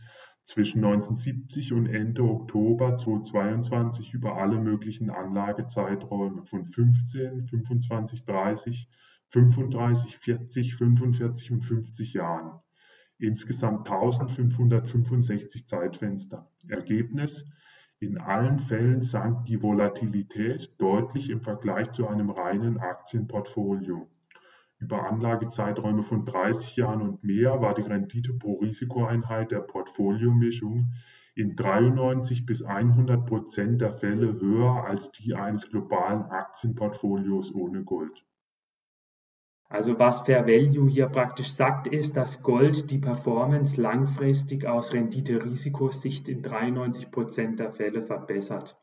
zwischen 0.50 0.84
1970 0.84 1.74
und 1.74 1.86
Ende 1.86 2.24
Oktober 2.24 2.98
2022 2.98 4.16
über 4.16 4.38
alle 4.38 4.60
möglichen 4.60 5.12
Anlagezeiträume 5.12 6.44
von 6.44 6.66
15, 6.66 7.46
25, 7.46 8.26
30, 8.26 8.90
35, 9.30 10.18
40, 10.18 10.76
45 10.76 11.52
und 11.52 11.62
50 11.62 12.14
Jahren. 12.16 12.60
Insgesamt 13.20 13.88
1565 13.92 15.68
Zeitfenster. 15.68 16.50
Ergebnis 16.68 17.46
in 18.00 18.18
allen 18.18 18.58
Fällen 18.58 19.04
sank 19.04 19.46
die 19.46 19.62
Volatilität 19.62 20.74
deutlich 20.82 21.30
im 21.30 21.42
Vergleich 21.42 21.92
zu 21.92 22.08
einem 22.08 22.32
reinen 22.32 22.80
Aktienportfolio. 22.80 24.10
Über 24.80 25.04
Anlagezeiträume 25.10 26.04
von 26.04 26.26
30 26.26 26.78
Jahren 26.78 27.02
und 27.02 27.24
mehr 27.24 27.62
war 27.62 27.76
die 27.76 27.82
Rendite 27.82 28.34
pro 28.34 28.60
Risikoeinheit 28.60 29.52
der 29.52 29.60
Portfoliomischung 29.60 30.94
in 31.36 31.56
93 31.56 32.46
bis 32.46 32.62
100 32.64 33.26
Prozent 33.26 33.82
der 33.82 33.92
Fälle 33.92 34.40
höher 34.40 34.86
als 34.86 35.12
die 35.12 35.36
eines 35.36 35.70
globalen 35.70 36.24
Aktienportfolios 36.24 37.54
ohne 37.54 37.84
Gold. 37.84 38.26
Also 39.68 40.00
was 40.00 40.22
Fair 40.22 40.48
Value 40.48 40.90
hier 40.90 41.08
praktisch 41.08 41.52
sagt, 41.52 41.86
ist, 41.86 42.18
dass 42.18 42.42
Gold 42.42 42.90
die 42.90 42.98
Performance 42.98 43.80
langfristig 43.80 44.66
aus 44.66 44.94
Rendite-Risikosicht 44.94 46.28
in 46.28 46.42
93 46.42 47.12
Prozent 47.12 47.60
der 47.60 47.72
Fälle 47.72 48.02
verbessert. 48.02 48.82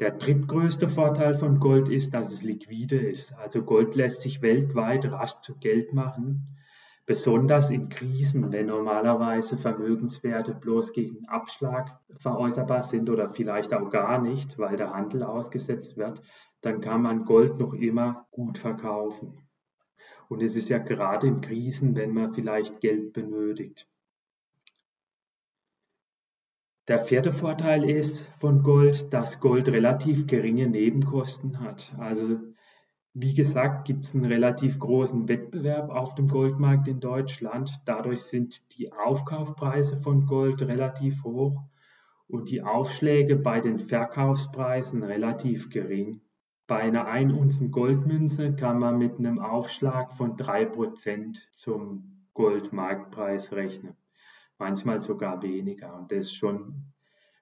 Der 0.00 0.10
drittgrößte 0.10 0.88
Vorteil 0.88 1.36
von 1.36 1.60
Gold 1.60 1.88
ist, 1.88 2.14
dass 2.14 2.32
es 2.32 2.42
liquide 2.42 2.96
ist. 2.96 3.32
Also 3.34 3.62
Gold 3.62 3.94
lässt 3.94 4.22
sich 4.22 4.42
weltweit 4.42 5.06
rasch 5.12 5.40
zu 5.42 5.56
Geld 5.58 5.92
machen, 5.92 6.58
besonders 7.06 7.70
in 7.70 7.90
Krisen, 7.90 8.50
wenn 8.50 8.66
normalerweise 8.66 9.56
Vermögenswerte 9.56 10.52
bloß 10.52 10.94
gegen 10.94 11.28
Abschlag 11.28 12.00
veräußerbar 12.18 12.82
sind 12.82 13.08
oder 13.08 13.30
vielleicht 13.30 13.72
auch 13.72 13.88
gar 13.90 14.20
nicht, 14.20 14.58
weil 14.58 14.76
der 14.76 14.92
Handel 14.92 15.22
ausgesetzt 15.22 15.96
wird, 15.96 16.20
dann 16.60 16.80
kann 16.80 17.02
man 17.02 17.24
Gold 17.24 17.58
noch 17.60 17.74
immer 17.74 18.26
gut 18.32 18.58
verkaufen. 18.58 19.46
Und 20.28 20.42
es 20.42 20.56
ist 20.56 20.70
ja 20.70 20.78
gerade 20.78 21.28
in 21.28 21.40
Krisen, 21.40 21.94
wenn 21.94 22.12
man 22.12 22.34
vielleicht 22.34 22.80
Geld 22.80 23.12
benötigt. 23.12 23.86
Der 26.86 26.98
vierte 26.98 27.32
Vorteil 27.32 27.88
ist 27.88 28.28
von 28.40 28.62
Gold, 28.62 29.10
dass 29.10 29.40
Gold 29.40 29.70
relativ 29.70 30.26
geringe 30.26 30.68
Nebenkosten 30.68 31.60
hat. 31.60 31.90
Also 31.96 32.36
wie 33.14 33.32
gesagt, 33.32 33.86
gibt 33.86 34.04
es 34.04 34.14
einen 34.14 34.26
relativ 34.26 34.78
großen 34.78 35.26
Wettbewerb 35.26 35.88
auf 35.88 36.14
dem 36.14 36.28
Goldmarkt 36.28 36.86
in 36.86 37.00
Deutschland. 37.00 37.72
Dadurch 37.86 38.24
sind 38.24 38.76
die 38.76 38.92
Aufkaufpreise 38.92 39.96
von 39.96 40.26
Gold 40.26 40.60
relativ 40.60 41.24
hoch 41.24 41.62
und 42.28 42.50
die 42.50 42.60
Aufschläge 42.60 43.36
bei 43.36 43.60
den 43.60 43.78
Verkaufspreisen 43.78 45.02
relativ 45.02 45.70
gering. 45.70 46.20
Bei 46.66 46.80
einer 46.80 47.06
1 47.06 47.32
Unzen 47.32 47.70
Goldmünze 47.70 48.54
kann 48.56 48.78
man 48.78 48.98
mit 48.98 49.18
einem 49.18 49.38
Aufschlag 49.38 50.12
von 50.12 50.36
3% 50.36 51.38
zum 51.52 52.26
Goldmarktpreis 52.34 53.52
rechnen. 53.52 53.96
Manchmal 54.64 55.02
sogar 55.02 55.42
weniger. 55.42 55.94
Und 55.94 56.10
das 56.10 56.20
ist 56.20 56.36
schon 56.36 56.86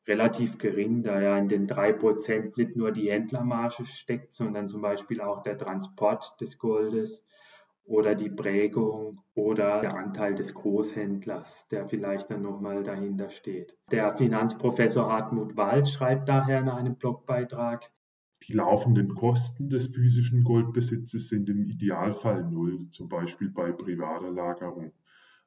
relativ 0.08 0.58
gering, 0.58 1.04
da 1.04 1.20
ja 1.20 1.38
in 1.38 1.46
den 1.46 1.68
3% 1.68 2.56
nicht 2.56 2.74
nur 2.74 2.90
die 2.90 3.12
Händlermarge 3.12 3.84
steckt, 3.84 4.34
sondern 4.34 4.66
zum 4.66 4.82
Beispiel 4.82 5.20
auch 5.20 5.40
der 5.44 5.56
Transport 5.56 6.34
des 6.40 6.58
Goldes 6.58 7.24
oder 7.84 8.16
die 8.16 8.28
Prägung 8.28 9.22
oder 9.34 9.80
der 9.82 9.96
Anteil 9.96 10.34
des 10.34 10.52
Großhändlers, 10.52 11.68
der 11.68 11.88
vielleicht 11.88 12.28
dann 12.28 12.42
nochmal 12.42 12.82
dahinter 12.82 13.30
steht. 13.30 13.76
Der 13.92 14.16
Finanzprofessor 14.16 15.08
Hartmut 15.08 15.56
Wald 15.56 15.88
schreibt 15.88 16.28
daher 16.28 16.58
in 16.58 16.68
einem 16.68 16.96
Blogbeitrag, 16.96 17.88
die 18.48 18.54
laufenden 18.54 19.14
Kosten 19.14 19.68
des 19.68 19.86
physischen 19.86 20.42
Goldbesitzes 20.42 21.28
sind 21.28 21.48
im 21.48 21.62
Idealfall 21.62 22.42
null, 22.50 22.88
zum 22.90 23.08
Beispiel 23.08 23.48
bei 23.48 23.70
privater 23.70 24.32
Lagerung. 24.32 24.92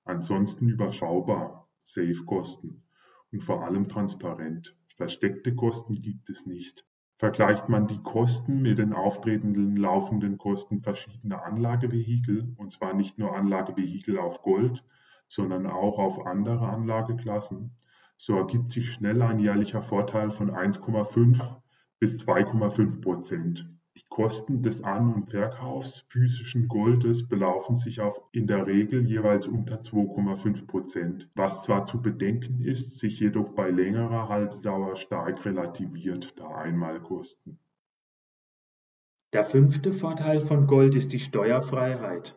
Ansonsten 0.06 0.70
überschaubar, 0.70 1.64
Safe-Kosten 1.86 2.84
und 3.32 3.41
vor 3.41 3.63
allem 3.63 3.88
transparent. 3.88 4.76
Versteckte 4.95 5.56
Kosten 5.56 6.02
gibt 6.02 6.30
es 6.30 6.45
nicht. 6.45 6.86
Vergleicht 7.17 7.69
man 7.69 7.88
die 7.88 8.02
Kosten 8.04 8.62
mit 8.62 8.78
den 8.78 8.91
auftretenden 8.91 9.78
laufenden 9.78 10.38
Kosten 10.38 10.82
verschiedener 10.82 11.43
Anlagevehikel, 11.43 12.54
und 12.58 12.74
zwar 12.74 12.93
nicht 12.93 13.17
nur 13.17 13.36
Anlagevehikel 13.36 14.17
auf 14.17 14.41
Gold, 14.41 14.84
sondern 15.28 15.65
auch 15.65 15.98
auf 15.98 16.26
andere 16.26 16.67
Anlageklassen, 16.67 17.71
so 18.17 18.38
ergibt 18.38 18.71
sich 18.71 18.91
schnell 18.91 19.21
ein 19.21 19.39
jährlicher 19.39 19.82
Vorteil 19.82 20.32
von 20.32 20.52
1,5 20.52 21.62
bis 22.00 22.21
2,5 22.21 23.02
Prozent. 23.02 23.75
Die 23.98 24.06
Kosten 24.10 24.62
des 24.62 24.84
An- 24.84 25.14
und 25.14 25.32
Verkaufs 25.32 26.06
physischen 26.10 26.68
Goldes 26.68 27.28
belaufen 27.28 27.76
sich 27.76 28.02
auf 28.02 28.22
in 28.34 28.46
der 28.46 28.68
Regel 28.68 29.06
jeweils 29.06 29.48
unter 29.48 29.82
2,5 29.82 30.68
Prozent, 30.68 31.30
was 31.34 31.62
zwar 31.62 31.86
zu 31.86 32.02
bedenken 32.02 32.62
ist, 32.62 33.00
sich 33.00 33.20
jedoch 33.22 33.54
bei 33.56 33.70
längerer 33.70 34.28
Haltedauer 34.28 34.98
stark 34.98 35.46
relativiert, 35.46 36.38
da 36.38 36.48
Einmalkosten. 36.48 37.58
Der 39.32 39.44
fünfte 39.44 39.94
Vorteil 39.94 40.42
von 40.42 40.68
Gold 40.68 40.96
ist 40.96 41.14
die 41.14 41.20
Steuerfreiheit. 41.20 42.36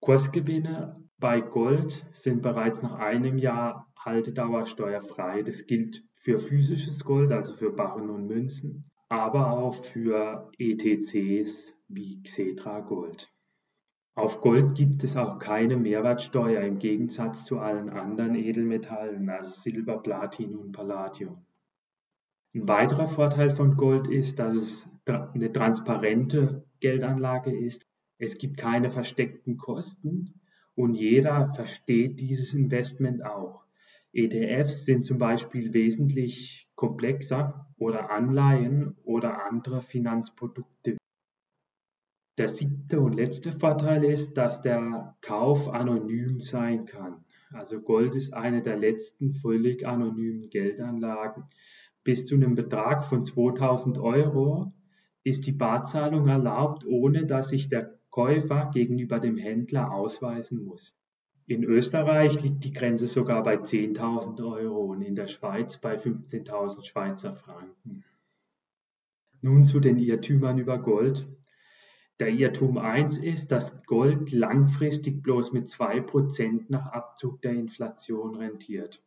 Kursgewinne 0.00 1.02
bei 1.18 1.40
Gold 1.40 2.06
sind 2.12 2.42
bereits 2.42 2.82
nach 2.82 2.94
einem 2.94 3.38
Jahr 3.38 3.92
Haltedauer 3.98 4.66
steuerfrei. 4.66 5.42
Das 5.42 5.66
gilt 5.66 6.02
für 6.14 6.38
physisches 6.38 7.04
Gold, 7.04 7.30
also 7.30 7.54
für 7.54 7.70
Barren 7.70 8.10
und 8.10 8.26
Münzen, 8.26 8.90
aber 9.12 9.50
auch 9.50 9.74
für 9.74 10.50
ETCs 10.56 11.76
wie 11.88 12.22
Xetra 12.22 12.80
Gold. 12.80 13.30
Auf 14.14 14.40
Gold 14.40 14.74
gibt 14.74 15.04
es 15.04 15.18
auch 15.18 15.38
keine 15.38 15.76
Mehrwertsteuer 15.76 16.62
im 16.62 16.78
Gegensatz 16.78 17.44
zu 17.44 17.58
allen 17.58 17.90
anderen 17.90 18.34
Edelmetallen, 18.34 19.28
also 19.28 19.50
Silber, 19.50 19.98
Platin 19.98 20.56
und 20.56 20.72
Palladium. 20.72 21.44
Ein 22.54 22.66
weiterer 22.66 23.06
Vorteil 23.06 23.50
von 23.50 23.76
Gold 23.76 24.08
ist, 24.08 24.38
dass 24.38 24.56
es 24.56 24.88
eine 25.04 25.52
transparente 25.52 26.64
Geldanlage 26.80 27.54
ist. 27.54 27.86
Es 28.16 28.38
gibt 28.38 28.56
keine 28.56 28.90
versteckten 28.90 29.58
Kosten 29.58 30.40
und 30.74 30.94
jeder 30.94 31.52
versteht 31.52 32.18
dieses 32.18 32.54
Investment 32.54 33.26
auch. 33.26 33.62
ETFs 34.14 34.84
sind 34.84 35.06
zum 35.06 35.18
Beispiel 35.18 35.72
wesentlich 35.72 36.68
komplexer 36.74 37.66
oder 37.78 38.10
Anleihen 38.10 38.96
oder 39.04 39.46
andere 39.46 39.80
Finanzprodukte. 39.80 40.98
Der 42.38 42.48
siebte 42.48 43.00
und 43.00 43.14
letzte 43.14 43.52
Vorteil 43.52 44.04
ist, 44.04 44.34
dass 44.34 44.62
der 44.62 45.16
Kauf 45.20 45.68
anonym 45.68 46.40
sein 46.40 46.86
kann. 46.86 47.24
Also 47.52 47.80
Gold 47.80 48.14
ist 48.14 48.32
eine 48.32 48.62
der 48.62 48.76
letzten 48.78 49.34
völlig 49.34 49.86
anonymen 49.86 50.48
Geldanlagen. 50.48 51.44
Bis 52.04 52.26
zu 52.26 52.34
einem 52.34 52.54
Betrag 52.54 53.04
von 53.04 53.24
2000 53.24 53.98
Euro 53.98 54.72
ist 55.24 55.46
die 55.46 55.52
Barzahlung 55.52 56.26
erlaubt, 56.28 56.84
ohne 56.86 57.26
dass 57.26 57.50
sich 57.50 57.68
der 57.68 57.98
Käufer 58.10 58.70
gegenüber 58.72 59.20
dem 59.20 59.36
Händler 59.36 59.92
ausweisen 59.92 60.64
muss. 60.64 60.98
In 61.46 61.64
Österreich 61.64 62.40
liegt 62.42 62.64
die 62.64 62.72
Grenze 62.72 63.08
sogar 63.08 63.42
bei 63.42 63.56
10.000 63.56 64.46
Euro 64.48 64.84
und 64.92 65.02
in 65.02 65.16
der 65.16 65.26
Schweiz 65.26 65.76
bei 65.76 65.96
15.000 65.96 66.84
Schweizer 66.84 67.34
Franken. 67.34 68.04
Nun 69.40 69.66
zu 69.66 69.80
den 69.80 69.98
Irrtümern 69.98 70.58
über 70.58 70.78
Gold. 70.78 71.26
Der 72.20 72.28
Irrtum 72.28 72.78
1 72.78 73.18
ist, 73.18 73.50
dass 73.50 73.82
Gold 73.86 74.30
langfristig 74.30 75.20
bloß 75.22 75.52
mit 75.52 75.68
2% 75.70 76.66
nach 76.68 76.86
Abzug 76.86 77.42
der 77.42 77.54
Inflation 77.54 78.36
rentiert. 78.36 79.02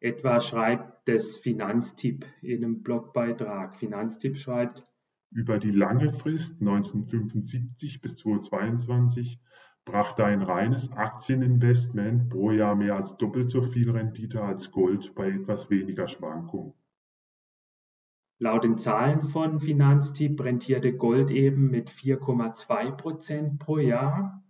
Etwa 0.00 0.40
schreibt 0.40 1.06
das 1.06 1.36
Finanztipp 1.36 2.26
in 2.40 2.64
einem 2.64 2.82
Blogbeitrag. 2.82 3.76
Finanztipp 3.76 4.36
schreibt, 4.36 4.82
über 5.30 5.58
die 5.58 5.70
lange 5.70 6.10
Frist 6.10 6.60
1975 6.60 8.00
bis 8.00 8.16
2022 8.16 9.38
brachte 9.84 10.24
ein 10.24 10.42
reines 10.42 10.92
Aktieninvestment 10.92 12.30
pro 12.30 12.52
Jahr 12.52 12.74
mehr 12.74 12.96
als 12.96 13.16
doppelt 13.16 13.50
so 13.50 13.62
viel 13.62 13.90
Rendite 13.90 14.42
als 14.42 14.70
Gold 14.70 15.14
bei 15.14 15.30
etwas 15.30 15.70
weniger 15.70 16.06
Schwankung. 16.06 16.74
Laut 18.38 18.64
den 18.64 18.78
Zahlen 18.78 19.22
von 19.22 19.60
Finanztipp 19.60 20.42
rentierte 20.42 20.92
Gold 20.96 21.30
eben 21.30 21.70
mit 21.70 21.90
4,2 21.90 22.92
Prozent 22.96 23.58
pro 23.58 23.78
Jahr, 23.78 24.42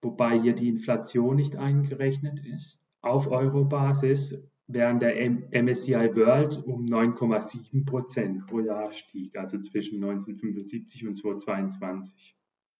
wobei 0.00 0.40
hier 0.40 0.54
die 0.54 0.68
Inflation 0.68 1.36
nicht 1.36 1.56
eingerechnet 1.56 2.44
ist, 2.44 2.80
auf 3.02 3.30
Eurobasis, 3.30 4.36
während 4.66 5.02
der 5.02 5.14
MSCI 5.20 6.16
World 6.16 6.64
um 6.64 6.84
9,7 6.84 7.84
Prozent 7.84 8.46
pro 8.46 8.60
Jahr 8.60 8.92
stieg, 8.92 9.36
also 9.36 9.58
zwischen 9.60 10.02
1975 10.02 11.06
und 11.06 11.16
2022. 11.16 12.35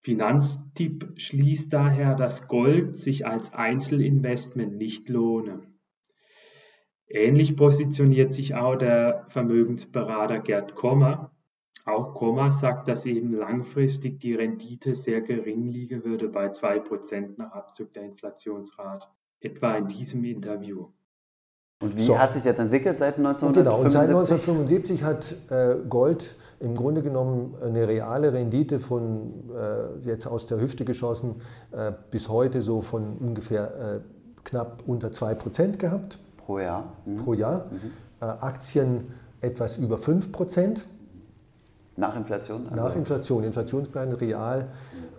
Finanztipp 0.07 1.19
schließt 1.19 1.73
daher, 1.73 2.15
dass 2.15 2.47
Gold 2.47 2.97
sich 2.97 3.27
als 3.27 3.53
Einzelinvestment 3.53 4.77
nicht 4.77 5.09
lohne. 5.09 5.63
Ähnlich 7.09 7.57
positioniert 7.57 8.33
sich 8.33 8.55
auch 8.55 8.77
der 8.77 9.25
Vermögensberater 9.27 10.39
Gerd 10.39 10.75
Kommer. 10.75 11.35
Auch 11.83 12.13
Kommer 12.15 12.53
sagt, 12.53 12.87
dass 12.87 13.05
eben 13.05 13.33
langfristig 13.33 14.21
die 14.21 14.33
Rendite 14.33 14.95
sehr 14.95 15.19
gering 15.19 15.67
liegen 15.67 16.05
würde 16.05 16.29
bei 16.29 16.51
2% 16.51 17.33
nach 17.35 17.51
Abzug 17.51 17.91
der 17.91 18.03
Inflationsrate. 18.03 19.09
Etwa 19.41 19.75
in 19.75 19.87
diesem 19.87 20.23
Interview. 20.23 20.87
Und 21.79 21.95
wie 21.95 22.03
so. 22.03 22.17
hat 22.17 22.33
sich 22.33 22.43
jetzt 22.43 22.59
entwickelt 22.59 22.97
seit 22.97 23.17
1975? 23.17 23.63
Genau, 23.63 23.83
und 23.83 23.91
seit 23.91 24.09
1975 24.09 25.03
hat 25.03 25.35
äh, 25.51 25.75
Gold 25.87 26.35
im 26.59 26.75
Grunde 26.75 27.03
genommen 27.03 27.53
eine 27.63 27.87
reale 27.87 28.33
Rendite 28.33 28.79
von, 28.79 29.51
äh, 29.55 30.07
jetzt 30.07 30.25
aus 30.25 30.47
der 30.47 30.59
Hüfte 30.59 30.85
geschossen, 30.85 31.35
äh, 31.71 31.91
bis 32.09 32.29
heute 32.29 32.61
so 32.61 32.81
von 32.81 33.17
ungefähr 33.19 33.97
äh, 33.97 33.99
knapp 34.43 34.83
unter 34.87 35.09
2% 35.09 35.77
gehabt. 35.77 36.17
Pro 36.37 36.57
Jahr. 36.59 36.93
Mhm. 37.05 37.17
Pro 37.17 37.33
Jahr. 37.33 37.65
Mhm. 37.69 37.91
Äh, 38.21 38.25
Aktien 38.25 39.13
etwas 39.41 39.77
über 39.77 39.97
5%. 39.97 40.81
Nach 41.95 42.15
Inflation? 42.15 42.67
Also 42.69 42.75
Nach 42.75 42.95
Inflation, 42.95 43.43
Inflationsplan 43.43 44.13
real, 44.13 44.69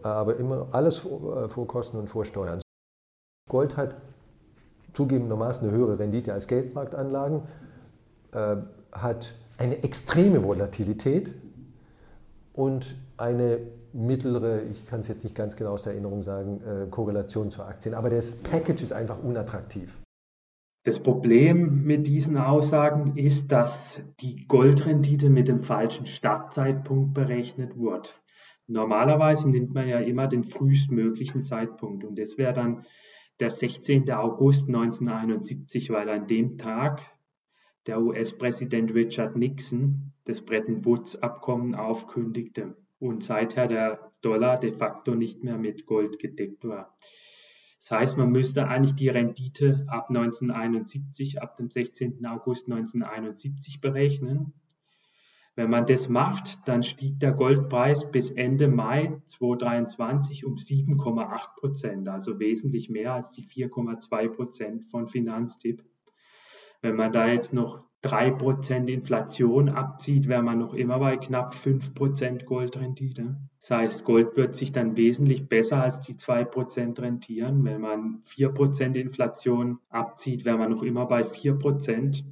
äh, 0.02 0.08
aber 0.08 0.36
immer 0.38 0.66
alles 0.72 0.98
vor, 0.98 1.48
vor 1.48 1.68
Kosten 1.68 1.98
und 1.98 2.08
vor 2.08 2.24
Steuern. 2.24 2.60
Gold 3.48 3.76
hat 3.76 3.94
zugegebenermaßen 4.98 5.68
eine 5.68 5.76
höhere 5.76 5.98
Rendite 6.00 6.32
als 6.32 6.48
Geldmarktanlagen, 6.48 7.42
äh, 8.32 8.56
hat 8.90 9.32
eine 9.56 9.84
extreme 9.84 10.42
Volatilität 10.42 11.32
und 12.52 12.96
eine 13.16 13.60
mittlere, 13.92 14.62
ich 14.64 14.86
kann 14.86 15.00
es 15.00 15.08
jetzt 15.08 15.22
nicht 15.22 15.36
ganz 15.36 15.54
genau 15.54 15.70
aus 15.70 15.84
der 15.84 15.92
Erinnerung 15.92 16.24
sagen, 16.24 16.60
äh, 16.62 16.88
Korrelation 16.90 17.50
zu 17.50 17.62
Aktien. 17.62 17.94
Aber 17.94 18.10
das 18.10 18.36
Package 18.36 18.82
ist 18.82 18.92
einfach 18.92 19.22
unattraktiv. 19.22 19.96
Das 20.84 21.00
Problem 21.00 21.84
mit 21.84 22.08
diesen 22.08 22.36
Aussagen 22.36 23.16
ist, 23.16 23.52
dass 23.52 24.02
die 24.20 24.46
Goldrendite 24.48 25.30
mit 25.30 25.46
dem 25.46 25.62
falschen 25.62 26.06
Startzeitpunkt 26.06 27.14
berechnet 27.14 27.76
wurde. 27.76 28.08
Normalerweise 28.66 29.48
nimmt 29.48 29.74
man 29.74 29.86
ja 29.86 30.00
immer 30.00 30.26
den 30.26 30.42
frühestmöglichen 30.42 31.44
Zeitpunkt 31.44 32.04
und 32.04 32.18
das 32.18 32.36
wäre 32.36 32.52
dann 32.52 32.84
der 33.40 33.50
16. 33.50 34.10
August 34.10 34.68
1971, 34.68 35.90
weil 35.90 36.08
an 36.08 36.26
dem 36.26 36.58
Tag 36.58 37.02
der 37.86 38.00
US-Präsident 38.00 38.94
Richard 38.94 39.36
Nixon 39.36 40.12
das 40.24 40.42
Bretton 40.42 40.84
Woods-Abkommen 40.84 41.74
aufkündigte 41.74 42.76
und 42.98 43.22
seither 43.22 43.66
der 43.66 44.12
Dollar 44.20 44.58
de 44.58 44.72
facto 44.72 45.14
nicht 45.14 45.44
mehr 45.44 45.56
mit 45.56 45.86
Gold 45.86 46.18
gedeckt 46.18 46.64
war. 46.64 46.96
Das 47.78 47.90
heißt, 47.92 48.16
man 48.18 48.30
müsste 48.30 48.66
eigentlich 48.66 48.96
die 48.96 49.08
Rendite 49.08 49.86
ab 49.88 50.08
1971, 50.08 51.40
ab 51.40 51.56
dem 51.56 51.70
16. 51.70 52.26
August 52.26 52.66
1971 52.66 53.80
berechnen. 53.80 54.52
Wenn 55.58 55.70
man 55.70 55.86
das 55.86 56.08
macht, 56.08 56.68
dann 56.68 56.84
stieg 56.84 57.18
der 57.18 57.32
Goldpreis 57.32 58.12
bis 58.12 58.30
Ende 58.30 58.68
Mai 58.68 59.20
2023 59.26 60.46
um 60.46 60.54
7,8 60.54 61.56
Prozent, 61.58 62.08
also 62.08 62.38
wesentlich 62.38 62.90
mehr 62.90 63.14
als 63.14 63.32
die 63.32 63.42
4,2 63.42 64.28
Prozent 64.28 64.84
von 64.84 65.08
Finanztipp. 65.08 65.82
Wenn 66.80 66.94
man 66.94 67.10
da 67.10 67.26
jetzt 67.26 67.52
noch 67.52 67.82
3% 68.04 68.86
Inflation 68.86 69.68
abzieht, 69.68 70.28
wäre 70.28 70.44
man 70.44 70.60
noch 70.60 70.74
immer 70.74 71.00
bei 71.00 71.16
knapp 71.16 71.54
5% 71.54 72.44
Goldrendite. 72.44 73.36
Das 73.60 73.70
heißt, 73.72 74.04
Gold 74.04 74.36
wird 74.36 74.54
sich 74.54 74.70
dann 74.70 74.96
wesentlich 74.96 75.48
besser 75.48 75.82
als 75.82 75.98
die 75.98 76.14
2% 76.14 77.02
rentieren. 77.02 77.64
Wenn 77.64 77.80
man 77.80 78.22
4% 78.28 78.94
Inflation 78.94 79.80
abzieht, 79.88 80.44
wäre 80.44 80.56
man 80.56 80.70
noch 80.70 80.84
immer 80.84 81.06
bei 81.06 81.22
4%. 81.22 82.22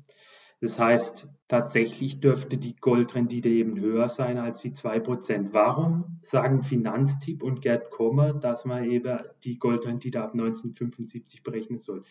Das 0.67 0.81
heißt, 0.81 1.29
tatsächlich 1.47 2.19
dürfte 2.19 2.57
die 2.57 2.75
Goldrendite 2.75 3.49
eben 3.49 3.79
höher 3.79 4.09
sein 4.09 4.37
als 4.37 4.63
die 4.63 4.73
2%. 4.73 5.53
Warum 5.53 6.19
sagen 6.23 6.65
Finanztipp 6.65 7.45
und 7.45 7.63
Gerd 7.63 7.93
Kommer, 7.93 8.33
dass 8.33 8.65
man 8.65 8.83
eben 8.83 9.21
die 9.45 9.61
Goldrendite 9.61 10.21
ab 10.21 10.33
1975 10.33 11.45
berechnen 11.45 11.83
soll? 11.83 12.03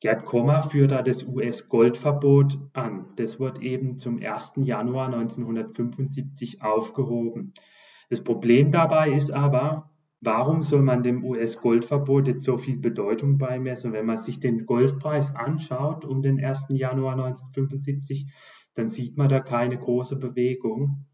Gerd 0.00 0.24
Kommer 0.24 0.64
führt 0.64 0.90
da 0.90 1.02
das 1.02 1.22
US-Goldverbot 1.22 2.58
an. 2.72 3.12
Das 3.14 3.38
wird 3.38 3.62
eben 3.62 3.96
zum 4.00 4.20
1. 4.20 4.54
Januar 4.56 5.06
1975 5.14 6.62
aufgehoben. 6.62 7.52
Das 8.10 8.24
Problem 8.24 8.72
dabei 8.72 9.12
ist 9.12 9.30
aber, 9.30 9.93
warum 10.24 10.62
soll 10.62 10.82
man 10.82 11.02
dem 11.02 11.24
US-Goldverbot 11.24 12.28
jetzt 12.28 12.44
so 12.44 12.56
viel 12.56 12.78
Bedeutung 12.78 13.38
beimessen? 13.38 13.92
Wenn 13.92 14.06
man 14.06 14.18
sich 14.18 14.40
den 14.40 14.66
Goldpreis 14.66 15.34
anschaut 15.34 16.04
um 16.04 16.22
den 16.22 16.42
1. 16.42 16.66
Januar 16.70 17.12
1975, 17.12 18.26
dann 18.74 18.88
sieht 18.88 19.16
man 19.16 19.28
da 19.28 19.40
keine 19.40 19.78
große 19.78 20.16
Bewegung. 20.16 21.06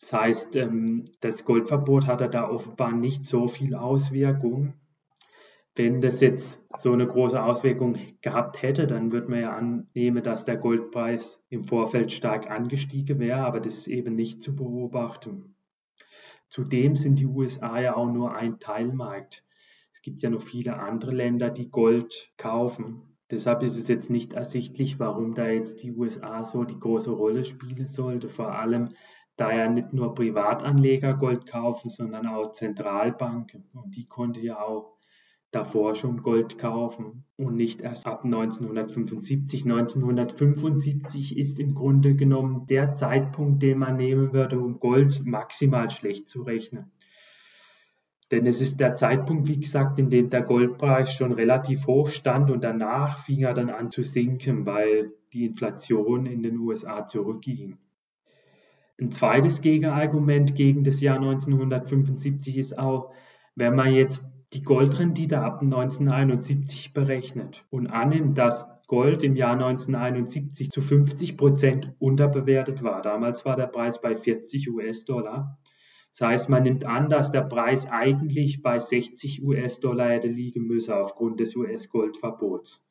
Das 0.00 0.12
heißt, 0.12 0.56
ähm, 0.56 1.04
das 1.20 1.44
Goldverbot 1.44 2.06
hatte 2.06 2.28
da 2.28 2.48
offenbar 2.48 2.92
nicht 2.92 3.24
so 3.24 3.48
viel 3.48 3.74
Auswirkung. 3.74 4.74
Wenn 5.74 6.00
das 6.00 6.20
jetzt 6.20 6.62
so 6.78 6.92
eine 6.92 7.06
große 7.06 7.40
Auswirkung 7.40 7.96
gehabt 8.22 8.62
hätte, 8.62 8.86
dann 8.86 9.12
würde 9.12 9.28
man 9.28 9.40
ja 9.40 9.56
annehmen, 9.56 10.22
dass 10.22 10.44
der 10.44 10.56
Goldpreis 10.56 11.44
im 11.48 11.64
Vorfeld 11.64 12.12
stark 12.12 12.50
angestiegen 12.50 13.18
wäre, 13.20 13.40
aber 13.40 13.60
das 13.60 13.78
ist 13.78 13.86
eben 13.86 14.16
nicht 14.16 14.42
zu 14.42 14.56
beobachten. 14.56 15.54
Zudem 16.50 16.96
sind 16.96 17.18
die 17.18 17.26
USA 17.26 17.80
ja 17.80 17.96
auch 17.96 18.10
nur 18.10 18.34
ein 18.34 18.58
Teilmarkt. 18.58 19.44
Es 19.92 20.02
gibt 20.02 20.22
ja 20.22 20.30
noch 20.30 20.42
viele 20.42 20.78
andere 20.78 21.12
Länder, 21.12 21.50
die 21.50 21.70
Gold 21.70 22.32
kaufen. 22.36 23.16
Deshalb 23.30 23.62
ist 23.62 23.78
es 23.78 23.86
jetzt 23.86 24.10
nicht 24.10 24.32
ersichtlich, 24.32 24.98
warum 24.98 25.34
da 25.34 25.46
jetzt 25.48 25.82
die 25.82 25.92
USA 25.92 26.42
so 26.42 26.64
die 26.64 26.78
große 26.78 27.12
Rolle 27.12 27.44
spielen 27.44 27.86
sollte. 27.86 28.28
Vor 28.28 28.52
allem, 28.52 28.88
da 29.36 29.52
ja 29.52 29.68
nicht 29.70 29.92
nur 29.92 30.14
Privatanleger 30.14 31.14
Gold 31.14 31.46
kaufen, 31.46 31.88
sondern 31.88 32.26
auch 32.26 32.52
Zentralbanken. 32.52 33.70
Und 33.72 33.96
die 33.96 34.06
konnte 34.06 34.40
ja 34.40 34.60
auch 34.60 34.99
davor 35.50 35.94
schon 35.94 36.22
Gold 36.22 36.58
kaufen 36.58 37.24
und 37.36 37.56
nicht 37.56 37.80
erst 37.80 38.06
ab 38.06 38.24
1975. 38.24 39.64
1975 39.64 41.36
ist 41.36 41.58
im 41.58 41.74
Grunde 41.74 42.14
genommen 42.14 42.66
der 42.68 42.94
Zeitpunkt, 42.94 43.62
den 43.62 43.78
man 43.78 43.96
nehmen 43.96 44.32
würde, 44.32 44.60
um 44.60 44.78
Gold 44.78 45.24
maximal 45.24 45.90
schlecht 45.90 46.28
zu 46.28 46.42
rechnen. 46.42 46.92
Denn 48.30 48.46
es 48.46 48.60
ist 48.60 48.78
der 48.78 48.94
Zeitpunkt, 48.94 49.48
wie 49.48 49.58
gesagt, 49.58 49.98
in 49.98 50.08
dem 50.08 50.30
der 50.30 50.42
Goldpreis 50.42 51.12
schon 51.12 51.32
relativ 51.32 51.86
hoch 51.88 52.10
stand 52.10 52.50
und 52.50 52.62
danach 52.62 53.18
fing 53.18 53.40
er 53.42 53.54
dann 53.54 53.70
an 53.70 53.90
zu 53.90 54.04
sinken, 54.04 54.66
weil 54.66 55.12
die 55.32 55.46
Inflation 55.46 56.26
in 56.26 56.42
den 56.44 56.58
USA 56.58 57.06
zurückging. 57.06 57.78
Ein 59.00 59.10
zweites 59.10 59.62
Gegenargument 59.62 60.54
gegen 60.54 60.84
das 60.84 61.00
Jahr 61.00 61.16
1975 61.16 62.56
ist 62.56 62.78
auch, 62.78 63.12
wenn 63.56 63.74
man 63.74 63.92
jetzt 63.92 64.24
die 64.52 64.62
Goldrendite 64.62 65.40
ab 65.40 65.62
1971 65.62 66.92
berechnet 66.92 67.64
und 67.70 67.86
annimmt, 67.86 68.36
dass 68.36 68.68
Gold 68.88 69.22
im 69.22 69.36
Jahr 69.36 69.52
1971 69.52 70.70
zu 70.70 70.80
50 70.80 71.36
Prozent 71.36 71.94
unterbewertet 72.00 72.82
war. 72.82 73.02
Damals 73.02 73.44
war 73.44 73.54
der 73.54 73.68
Preis 73.68 74.00
bei 74.00 74.16
40 74.16 74.68
US-Dollar. 74.68 75.60
Das 76.10 76.26
heißt, 76.26 76.48
man 76.48 76.64
nimmt 76.64 76.84
an, 76.84 77.08
dass 77.08 77.30
der 77.30 77.42
Preis 77.42 77.86
eigentlich 77.86 78.62
bei 78.62 78.80
60 78.80 79.44
US-Dollar 79.44 80.08
hätte 80.08 80.26
liegen 80.26 80.66
müssen 80.66 80.94
aufgrund 80.94 81.38
des 81.38 81.54
US-Goldverbots. 81.54 82.82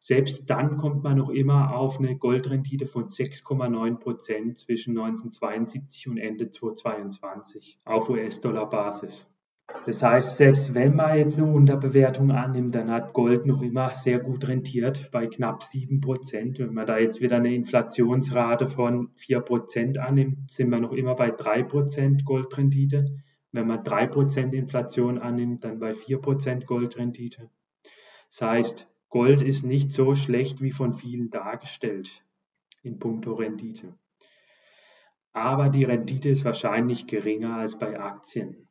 Selbst 0.00 0.50
dann 0.50 0.76
kommt 0.76 1.04
man 1.04 1.16
noch 1.16 1.30
immer 1.30 1.76
auf 1.76 2.00
eine 2.00 2.16
Goldrendite 2.16 2.86
von 2.86 3.06
6,9 3.06 3.98
Prozent 3.98 4.58
zwischen 4.58 4.98
1972 4.98 6.08
und 6.08 6.18
Ende 6.18 6.50
2022 6.50 7.78
auf 7.84 8.10
US-Dollar-Basis. 8.10 9.30
Das 9.84 10.02
heißt, 10.02 10.36
selbst 10.38 10.74
wenn 10.74 10.96
man 10.96 11.18
jetzt 11.18 11.38
eine 11.38 11.52
Unterbewertung 11.52 12.32
annimmt, 12.32 12.74
dann 12.74 12.90
hat 12.90 13.12
Gold 13.12 13.46
noch 13.46 13.62
immer 13.62 13.94
sehr 13.94 14.18
gut 14.18 14.48
rentiert 14.48 15.10
bei 15.12 15.26
knapp 15.26 15.62
7 15.62 16.00
Prozent. 16.00 16.58
Wenn 16.58 16.74
man 16.74 16.86
da 16.86 16.98
jetzt 16.98 17.20
wieder 17.20 17.36
eine 17.36 17.54
Inflationsrate 17.54 18.68
von 18.68 19.10
4 19.16 19.40
Prozent 19.40 19.98
annimmt, 19.98 20.50
sind 20.50 20.70
wir 20.70 20.80
noch 20.80 20.92
immer 20.92 21.14
bei 21.14 21.30
3 21.30 21.62
Prozent 21.64 22.24
Goldrendite. 22.24 23.06
Wenn 23.52 23.66
man 23.66 23.84
3 23.84 24.06
Prozent 24.08 24.54
Inflation 24.54 25.18
annimmt, 25.18 25.64
dann 25.64 25.78
bei 25.78 25.94
4 25.94 26.18
Prozent 26.18 26.66
Goldrendite. 26.66 27.50
Das 28.30 28.42
heißt, 28.42 28.88
Gold 29.08 29.40
ist 29.42 29.64
nicht 29.64 29.92
so 29.92 30.14
schlecht 30.14 30.60
wie 30.60 30.72
von 30.72 30.94
vielen 30.94 31.30
dargestellt 31.30 32.22
in 32.82 32.98
puncto 32.98 33.34
Rendite. 33.34 33.94
Aber 35.32 35.68
die 35.68 35.84
Rendite 35.84 36.28
ist 36.28 36.44
wahrscheinlich 36.44 37.06
geringer 37.06 37.56
als 37.56 37.78
bei 37.78 37.98
Aktien. 38.00 38.65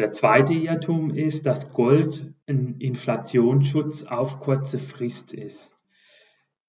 Der 0.00 0.12
zweite 0.12 0.54
Irrtum 0.54 1.10
ist, 1.10 1.44
dass 1.44 1.74
Gold 1.74 2.32
ein 2.46 2.76
Inflationsschutz 2.78 4.04
auf 4.04 4.40
kurze 4.40 4.78
Frist 4.78 5.34
ist. 5.34 5.76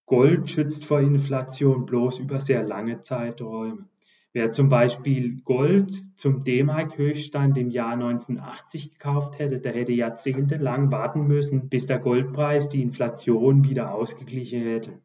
Gold 0.06 0.50
schützt 0.50 0.84
vor 0.84 1.00
Inflation 1.00 1.86
bloß 1.86 2.20
über 2.20 2.42
sehr 2.42 2.62
lange 2.62 3.00
Zeiträume. 3.00 3.88
Wer 4.34 4.52
zum 4.52 4.68
Beispiel 4.68 5.42
Gold 5.44 5.94
zum 6.18 6.44
D-Mark-Höchststand 6.44 7.58
im 7.58 7.70
Jahr 7.70 7.94
1980 7.94 8.96
gekauft 8.96 9.40
hätte, 9.40 9.60
der 9.60 9.76
hätte 9.76 9.94
jahrzehntelang 9.94 10.92
warten 10.92 11.26
müssen, 11.26 11.70
bis 11.70 11.86
der 11.86 12.00
Goldpreis 12.00 12.68
die 12.68 12.82
Inflation 12.82 13.64
wieder 13.64 13.94
ausgeglichen 13.94 14.64
hätte. 14.64 15.00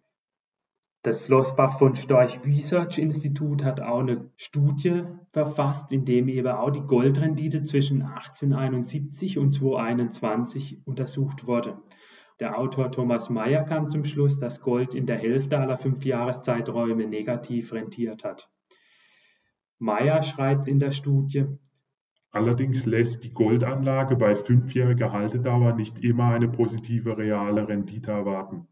Das 1.06 1.22
Flossbach 1.22 1.78
von 1.78 1.94
Storch 1.94 2.40
Research 2.44 2.98
Institut 2.98 3.62
hat 3.62 3.80
auch 3.80 4.00
eine 4.00 4.28
Studie 4.36 5.04
verfasst, 5.30 5.92
in 5.92 6.04
dem 6.04 6.26
eben 6.26 6.48
auch 6.48 6.70
die 6.70 6.80
Goldrendite 6.80 7.62
zwischen 7.62 8.02
1871 8.02 9.38
und 9.38 9.52
2021 9.52 10.84
untersucht 10.84 11.46
wurde. 11.46 11.78
Der 12.40 12.58
Autor 12.58 12.90
Thomas 12.90 13.30
Mayer 13.30 13.62
kam 13.62 13.88
zum 13.88 14.04
Schluss, 14.04 14.40
dass 14.40 14.60
Gold 14.60 14.96
in 14.96 15.06
der 15.06 15.18
Hälfte 15.18 15.60
aller 15.60 15.78
fünf 15.78 16.04
Jahreszeiträume 16.04 17.06
negativ 17.06 17.72
rentiert 17.72 18.24
hat. 18.24 18.50
Mayer 19.78 20.24
schreibt 20.24 20.66
in 20.66 20.80
der 20.80 20.90
Studie, 20.90 21.44
Allerdings 22.32 22.84
lässt 22.84 23.22
die 23.22 23.32
Goldanlage 23.32 24.16
bei 24.16 24.34
fünfjähriger 24.34 25.12
Haltedauer 25.12 25.76
nicht 25.76 26.00
immer 26.00 26.34
eine 26.34 26.48
positive 26.48 27.16
reale 27.16 27.68
Rendite 27.68 28.10
erwarten. 28.10 28.66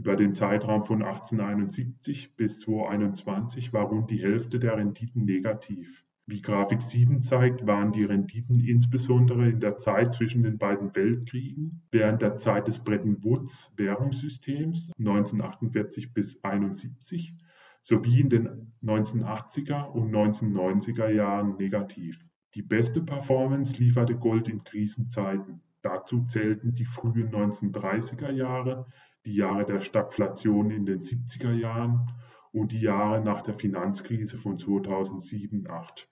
Über 0.00 0.16
den 0.16 0.34
Zeitraum 0.34 0.86
von 0.86 1.02
1871 1.02 2.34
bis 2.34 2.58
2021 2.60 3.74
war 3.74 3.84
rund 3.84 4.10
die 4.10 4.22
Hälfte 4.22 4.58
der 4.58 4.78
Renditen 4.78 5.26
negativ. 5.26 6.06
Wie 6.24 6.40
Grafik 6.40 6.80
7 6.80 7.22
zeigt, 7.22 7.66
waren 7.66 7.92
die 7.92 8.04
Renditen 8.04 8.60
insbesondere 8.60 9.50
in 9.50 9.60
der 9.60 9.76
Zeit 9.76 10.14
zwischen 10.14 10.42
den 10.42 10.56
beiden 10.56 10.96
Weltkriegen, 10.96 11.82
während 11.90 12.22
der 12.22 12.38
Zeit 12.38 12.66
des 12.66 12.78
Bretton 12.78 13.22
Woods 13.22 13.74
Währungssystems 13.76 14.90
1948 14.98 16.14
bis 16.14 16.42
1971 16.42 17.34
sowie 17.82 18.20
in 18.20 18.30
den 18.30 18.72
1980er 18.82 19.84
und 19.84 20.14
1990er 20.14 21.10
Jahren 21.10 21.58
negativ. 21.58 22.18
Die 22.54 22.62
beste 22.62 23.02
Performance 23.02 23.76
lieferte 23.76 24.16
Gold 24.16 24.48
in 24.48 24.64
Krisenzeiten. 24.64 25.60
Dazu 25.82 26.24
zählten 26.24 26.74
die 26.74 26.86
frühen 26.86 27.30
1930er 27.30 28.30
Jahre, 28.30 28.86
die 29.24 29.34
Jahre 29.34 29.64
der 29.64 29.80
Stagflation 29.80 30.70
in 30.70 30.86
den 30.86 31.00
70er 31.00 31.52
Jahren 31.52 32.10
und 32.52 32.72
die 32.72 32.80
Jahre 32.80 33.22
nach 33.22 33.42
der 33.42 33.54
Finanzkrise 33.54 34.38
von 34.38 34.58
2007-8. 34.58 36.06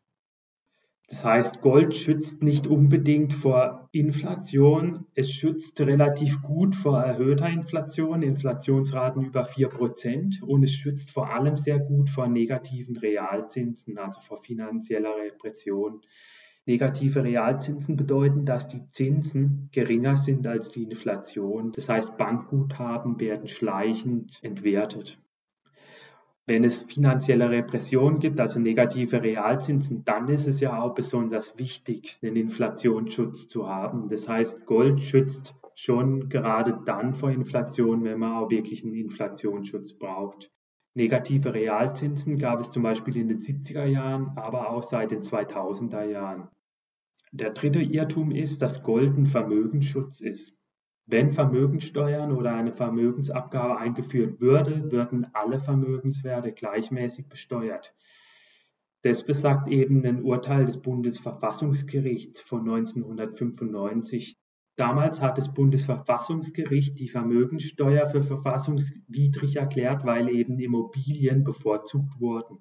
Das 1.10 1.24
heißt, 1.24 1.62
Gold 1.62 1.94
schützt 1.94 2.42
nicht 2.42 2.66
unbedingt 2.66 3.32
vor 3.32 3.88
Inflation. 3.92 5.06
Es 5.14 5.32
schützt 5.32 5.80
relativ 5.80 6.42
gut 6.42 6.76
vor 6.76 7.00
erhöhter 7.00 7.48
Inflation, 7.48 8.22
Inflationsraten 8.22 9.24
über 9.24 9.44
4%. 9.44 10.42
Und 10.42 10.62
es 10.62 10.72
schützt 10.72 11.10
vor 11.10 11.32
allem 11.32 11.56
sehr 11.56 11.78
gut 11.78 12.10
vor 12.10 12.28
negativen 12.28 12.98
Realzinsen, 12.98 13.96
also 13.96 14.20
vor 14.20 14.42
finanzieller 14.42 15.16
Repression. 15.16 16.02
Negative 16.68 17.24
Realzinsen 17.24 17.96
bedeuten, 17.96 18.44
dass 18.44 18.68
die 18.68 18.82
Zinsen 18.90 19.70
geringer 19.72 20.16
sind 20.16 20.46
als 20.46 20.70
die 20.70 20.82
Inflation. 20.82 21.72
Das 21.72 21.88
heißt, 21.88 22.18
Bankguthaben 22.18 23.18
werden 23.18 23.48
schleichend 23.48 24.38
entwertet. 24.42 25.18
Wenn 26.44 26.64
es 26.64 26.82
finanzielle 26.82 27.48
Repression 27.48 28.18
gibt, 28.18 28.38
also 28.38 28.60
negative 28.60 29.22
Realzinsen, 29.22 30.04
dann 30.04 30.28
ist 30.28 30.46
es 30.46 30.60
ja 30.60 30.78
auch 30.78 30.94
besonders 30.94 31.56
wichtig, 31.56 32.18
den 32.20 32.36
Inflationsschutz 32.36 33.48
zu 33.48 33.66
haben. 33.66 34.10
Das 34.10 34.28
heißt, 34.28 34.66
Gold 34.66 35.00
schützt 35.00 35.54
schon 35.74 36.28
gerade 36.28 36.78
dann 36.84 37.14
vor 37.14 37.30
Inflation, 37.30 38.04
wenn 38.04 38.18
man 38.18 38.34
auch 38.34 38.50
wirklich 38.50 38.84
einen 38.84 38.92
Inflationsschutz 38.92 39.94
braucht. 39.94 40.50
Negative 40.92 41.54
Realzinsen 41.54 42.36
gab 42.36 42.60
es 42.60 42.70
zum 42.70 42.82
Beispiel 42.82 43.16
in 43.16 43.28
den 43.28 43.38
70er 43.38 43.86
Jahren, 43.86 44.32
aber 44.36 44.68
auch 44.68 44.82
seit 44.82 45.12
den 45.12 45.22
2000er 45.22 46.04
Jahren. 46.04 46.50
Der 47.32 47.50
dritte 47.50 47.80
Irrtum 47.80 48.30
ist, 48.30 48.62
dass 48.62 48.82
Gold 48.82 49.16
ein 49.16 49.26
Vermögensschutz 49.26 50.20
ist. 50.20 50.54
Wenn 51.04 51.32
Vermögenssteuern 51.32 52.32
oder 52.32 52.54
eine 52.54 52.72
Vermögensabgabe 52.72 53.78
eingeführt 53.78 54.40
würde, 54.40 54.90
würden 54.92 55.26
alle 55.34 55.58
Vermögenswerte 55.58 56.52
gleichmäßig 56.52 57.28
besteuert. 57.28 57.94
Das 59.02 59.24
besagt 59.24 59.68
eben 59.68 60.04
ein 60.04 60.22
Urteil 60.22 60.64
des 60.64 60.82
Bundesverfassungsgerichts 60.82 62.40
von 62.40 62.60
1995. 62.60 64.36
Damals 64.76 65.20
hat 65.20 65.38
das 65.38 65.52
Bundesverfassungsgericht 65.52 66.98
die 66.98 67.08
Vermögenssteuer 67.08 68.08
für 68.08 68.22
verfassungswidrig 68.22 69.56
erklärt, 69.56 70.04
weil 70.04 70.28
eben 70.28 70.58
Immobilien 70.58 71.44
bevorzugt 71.44 72.20
wurden. 72.20 72.58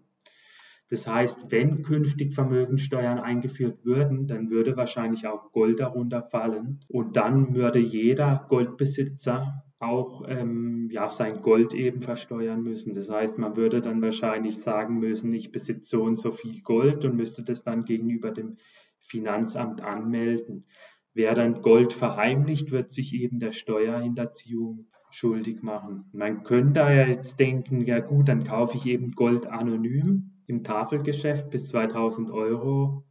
Das 0.89 1.05
heißt, 1.05 1.51
wenn 1.51 1.83
künftig 1.83 2.33
Vermögensteuern 2.33 3.19
eingeführt 3.19 3.83
würden, 3.83 4.27
dann 4.27 4.49
würde 4.49 4.77
wahrscheinlich 4.77 5.27
auch 5.27 5.51
Gold 5.51 5.81
darunter 5.81 6.23
fallen. 6.23 6.79
Und 6.87 7.17
dann 7.17 7.53
würde 7.53 7.79
jeder 7.79 8.45
Goldbesitzer 8.47 9.63
auch 9.79 10.23
ähm, 10.27 10.89
ja, 10.89 11.09
sein 11.09 11.41
Gold 11.41 11.73
eben 11.73 12.01
versteuern 12.01 12.63
müssen. 12.63 12.93
Das 12.93 13.09
heißt, 13.09 13.37
man 13.37 13.57
würde 13.57 13.81
dann 13.81 14.01
wahrscheinlich 14.01 14.59
sagen 14.59 14.99
müssen, 14.99 15.33
ich 15.33 15.51
besitze 15.51 15.97
so 15.97 16.03
und 16.03 16.17
so 16.17 16.31
viel 16.31 16.61
Gold 16.61 17.03
und 17.05 17.15
müsste 17.15 17.43
das 17.43 17.63
dann 17.63 17.83
gegenüber 17.83 18.31
dem 18.31 18.55
Finanzamt 18.99 19.81
anmelden. 19.81 20.65
Wer 21.13 21.33
dann 21.33 21.61
Gold 21.61 21.93
verheimlicht, 21.93 22.71
wird 22.71 22.91
sich 22.91 23.13
eben 23.13 23.39
der 23.39 23.51
Steuerhinterziehung 23.51 24.87
schuldig 25.11 25.61
machen. 25.61 26.05
Man 26.13 26.43
könnte 26.43 26.79
ja 26.79 27.05
jetzt 27.07 27.39
denken, 27.39 27.85
ja 27.85 27.99
gut, 27.99 28.29
dann 28.29 28.43
kaufe 28.45 28.77
ich 28.77 28.85
eben 28.85 29.11
Gold 29.11 29.47
anonym 29.47 30.36
im 30.47 30.63
Tafelgeschäft 30.63 31.49
bis 31.49 31.67
2000 31.67 32.31
Euro 32.31 33.03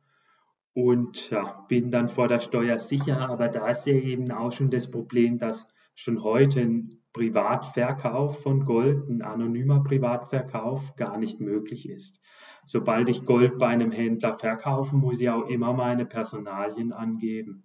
und 0.74 1.30
ja, 1.30 1.64
bin 1.68 1.90
dann 1.90 2.08
vor 2.08 2.28
der 2.28 2.40
Steuer 2.40 2.78
sicher. 2.78 3.30
Aber 3.30 3.48
da 3.48 3.68
ist 3.68 3.86
ja 3.86 3.94
eben 3.94 4.30
auch 4.32 4.52
schon 4.52 4.70
das 4.70 4.90
Problem, 4.90 5.38
dass 5.38 5.66
schon 5.94 6.22
heute 6.22 6.60
ein 6.60 6.90
Privatverkauf 7.12 8.42
von 8.42 8.66
Gold, 8.66 9.08
ein 9.08 9.22
anonymer 9.22 9.82
Privatverkauf 9.82 10.96
gar 10.96 11.16
nicht 11.16 11.40
möglich 11.40 11.88
ist. 11.88 12.20
Sobald 12.66 13.08
ich 13.08 13.24
Gold 13.24 13.58
bei 13.58 13.68
einem 13.68 13.92
Händler 13.92 14.38
verkaufe, 14.38 14.96
muss 14.96 15.20
ich 15.20 15.30
auch 15.30 15.48
immer 15.48 15.72
meine 15.72 16.04
Personalien 16.04 16.92
angeben. 16.92 17.64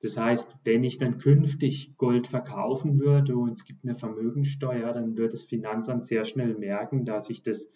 Das 0.00 0.16
heißt, 0.16 0.56
wenn 0.64 0.84
ich 0.84 0.98
dann 0.98 1.18
künftig 1.18 1.96
Gold 1.96 2.28
verkaufen 2.28 2.98
würde 2.98 3.36
und 3.36 3.50
es 3.50 3.64
gibt 3.64 3.84
eine 3.84 3.96
Vermögensteuer, 3.96 4.92
dann 4.92 5.16
wird 5.16 5.32
das 5.32 5.44
Finanzamt 5.44 6.06
sehr 6.06 6.24
schnell 6.24 6.54
merken, 6.54 7.04
dass 7.04 7.30
ich 7.30 7.42
das 7.42 7.70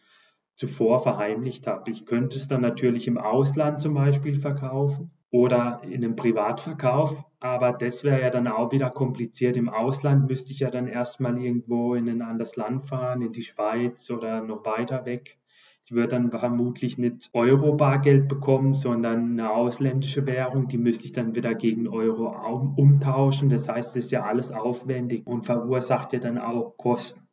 zuvor 0.55 1.01
verheimlicht 1.01 1.67
habe. 1.67 1.91
Ich 1.91 2.07
könnte 2.07 2.37
es 2.37 2.49
dann 2.49 2.61
natürlich 2.61 3.09
im 3.09 3.19
Ausland 3.19 3.81
zum 3.81 3.95
Beispiel 3.95 4.38
verkaufen 4.38 5.11
oder 5.31 5.81
in 5.85 6.05
einem 6.05 6.15
Privatverkauf, 6.15 7.25
aber 7.41 7.73
das 7.73 8.05
wäre 8.05 8.21
ja 8.21 8.31
dann 8.31 8.47
auch 8.47 8.71
wieder 8.71 8.91
kompliziert. 8.91 9.57
Im 9.57 9.69
Ausland 9.69 10.29
müsste 10.29 10.53
ich 10.53 10.61
ja 10.61 10.71
dann 10.71 10.87
erstmal 10.87 11.38
irgendwo 11.38 11.95
in 11.95 12.09
ein 12.09 12.23
anderes 12.23 12.57
Land 12.57 12.87
fahren, 12.87 13.23
in 13.23 13.33
die 13.33 13.43
Schweiz 13.43 14.11
oder 14.11 14.43
noch 14.43 14.65
weiter 14.65 15.07
weg. 15.07 15.38
Ich 15.85 15.93
würde 15.93 16.09
dann 16.09 16.31
vermutlich 16.31 16.97
nicht 16.97 17.31
Euro-Bargeld 17.33 18.29
bekommen, 18.29 18.75
sondern 18.75 19.33
eine 19.33 19.51
ausländische 19.51 20.27
Währung. 20.27 20.69
Die 20.69 20.79
müsste 20.79 21.07
ich 21.07 21.12
dann 21.12 21.35
wieder 21.35 21.55
gegen 21.55 21.88
Euro 21.88 22.29
umtauschen. 22.77 23.49
Das 23.49 23.69
heißt, 23.69 23.97
es 23.97 24.05
ist 24.05 24.12
ja 24.12 24.23
alles 24.23 24.53
aufwendig 24.53 25.27
und 25.27 25.45
verursacht 25.45 26.12
ja 26.12 26.21
dann 26.21 26.38
auch 26.38 26.77
Kosten. 26.77 27.27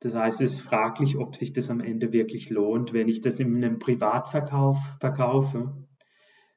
Das 0.00 0.14
heißt, 0.14 0.40
es 0.40 0.54
ist 0.54 0.62
fraglich, 0.62 1.18
ob 1.18 1.36
sich 1.36 1.52
das 1.52 1.68
am 1.68 1.80
Ende 1.80 2.12
wirklich 2.12 2.48
lohnt. 2.48 2.94
Wenn 2.94 3.08
ich 3.08 3.20
das 3.20 3.38
in 3.38 3.54
einem 3.56 3.78
Privatverkauf 3.78 4.78
verkaufe, 4.98 5.86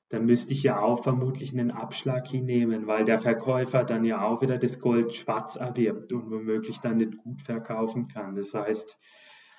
dann 0.09 0.25
müsste 0.25 0.53
ich 0.53 0.63
ja 0.63 0.79
auch 0.79 1.03
vermutlich 1.03 1.51
einen 1.51 1.71
Abschlag 1.71 2.27
hinnehmen, 2.27 2.87
weil 2.87 3.03
der 3.03 3.19
Verkäufer 3.19 3.83
dann 3.83 4.05
ja 4.05 4.21
auch 4.21 4.41
wieder 4.41 4.57
das 4.57 4.79
Gold 4.79 5.13
schwarz 5.13 5.57
erwirbt 5.57 6.13
und 6.13 6.31
womöglich 6.31 6.79
dann 6.79 6.97
nicht 6.97 7.17
gut 7.17 7.41
verkaufen 7.41 8.07
kann. 8.07 8.35
Das 8.35 8.53
heißt, 8.53 8.97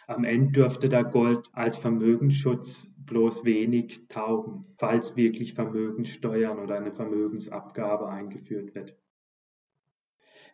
am 0.07 0.25
Ende 0.25 0.53
dürfte 0.53 0.89
der 0.89 1.05
Gold 1.05 1.49
als 1.53 1.77
Vermögensschutz 1.77 2.89
bloß 3.05 3.45
wenig 3.45 4.09
taugen, 4.09 4.67
falls 4.79 5.17
wirklich 5.17 5.55
Vermögenssteuern 5.55 6.59
oder 6.59 6.77
eine 6.77 6.93
Vermögensabgabe 6.93 8.09
eingeführt 8.09 8.75
wird. 8.75 8.97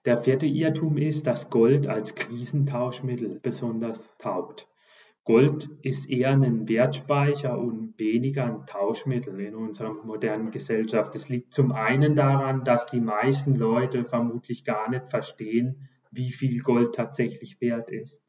Der 0.07 0.17
vierte 0.17 0.47
Irrtum 0.47 0.97
ist, 0.97 1.27
dass 1.27 1.51
Gold 1.51 1.87
als 1.87 2.15
Krisentauschmittel 2.15 3.39
besonders 3.43 4.17
taugt. 4.17 4.67
Gold 5.25 5.69
ist 5.83 6.09
eher 6.09 6.31
ein 6.31 6.67
Wertspeicher 6.67 7.59
und 7.59 7.99
weniger 7.99 8.47
ein 8.47 8.65
Tauschmittel 8.67 9.39
in 9.41 9.55
unserer 9.55 9.93
modernen 9.93 10.51
Gesellschaft. 10.53 11.15
Es 11.15 11.29
liegt 11.29 11.53
zum 11.53 11.73
einen 11.73 12.17
daran, 12.17 12.65
dass 12.65 12.87
die 12.87 13.03
meisten 13.03 13.55
Leute 13.57 14.07
vermutlich 14.07 14.65
gar 14.65 14.89
nicht 14.89 15.11
verstehen, 15.11 15.91
wie 16.11 16.31
viel 16.31 16.61
Gold 16.63 16.95
tatsächlich 16.95 17.61
wert 17.61 17.91
ist. 17.91 18.23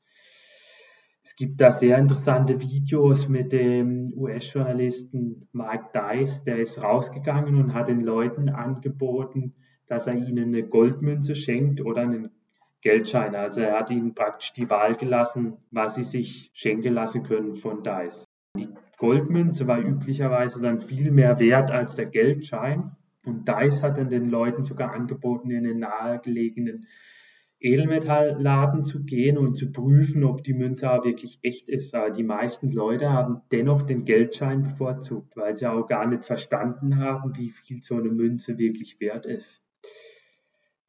Es 1.23 1.37
gibt 1.37 1.61
da 1.61 1.71
sehr 1.71 1.97
interessante 1.97 2.59
Videos 2.59 3.29
mit 3.29 3.53
dem 3.53 4.11
US-Journalisten 4.17 5.47
Mike 5.53 5.91
Dice, 5.93 6.43
der 6.43 6.57
ist 6.57 6.81
rausgegangen 6.81 7.55
und 7.55 7.73
hat 7.73 7.87
den 7.87 8.01
Leuten 8.01 8.49
angeboten, 8.49 9.55
dass 9.91 10.07
er 10.07 10.15
ihnen 10.15 10.47
eine 10.47 10.63
Goldmünze 10.63 11.35
schenkt 11.35 11.81
oder 11.81 12.03
einen 12.03 12.31
Geldschein. 12.81 13.35
Also 13.35 13.59
er 13.59 13.77
hat 13.77 13.91
ihnen 13.91 14.15
praktisch 14.15 14.53
die 14.53 14.69
Wahl 14.69 14.95
gelassen, 14.95 15.57
was 15.69 15.95
sie 15.95 16.05
sich 16.05 16.49
schenken 16.53 16.93
lassen 16.93 17.23
können 17.23 17.55
von 17.55 17.83
Dice. 17.83 18.25
Die 18.57 18.69
Goldmünze 18.97 19.67
war 19.67 19.79
üblicherweise 19.79 20.61
dann 20.61 20.79
viel 20.79 21.11
mehr 21.11 21.39
wert 21.39 21.71
als 21.71 21.97
der 21.97 22.05
Geldschein. 22.05 22.95
Und 23.25 23.49
Dice 23.49 23.83
hat 23.83 23.97
dann 23.97 24.07
den 24.07 24.29
Leuten 24.29 24.63
sogar 24.63 24.93
angeboten, 24.93 25.51
in 25.51 25.65
den 25.65 25.79
nahegelegenen 25.79 26.87
Edelmetallladen 27.59 28.83
zu 28.83 29.03
gehen 29.03 29.37
und 29.37 29.55
zu 29.55 29.73
prüfen, 29.73 30.23
ob 30.23 30.43
die 30.43 30.53
Münze 30.53 30.89
auch 30.89 31.03
wirklich 31.03 31.37
echt 31.43 31.67
ist. 31.67 31.93
Aber 31.93 32.09
die 32.09 32.23
meisten 32.23 32.71
Leute 32.71 33.09
haben 33.09 33.41
dennoch 33.51 33.83
den 33.83 34.05
Geldschein 34.05 34.63
bevorzugt, 34.63 35.35
weil 35.35 35.55
sie 35.55 35.67
auch 35.67 35.85
gar 35.85 36.07
nicht 36.07 36.23
verstanden 36.23 36.97
haben, 36.97 37.37
wie 37.37 37.49
viel 37.49 37.81
so 37.81 37.97
eine 37.97 38.09
Münze 38.09 38.57
wirklich 38.57 38.99
wert 39.01 39.25
ist. 39.25 39.61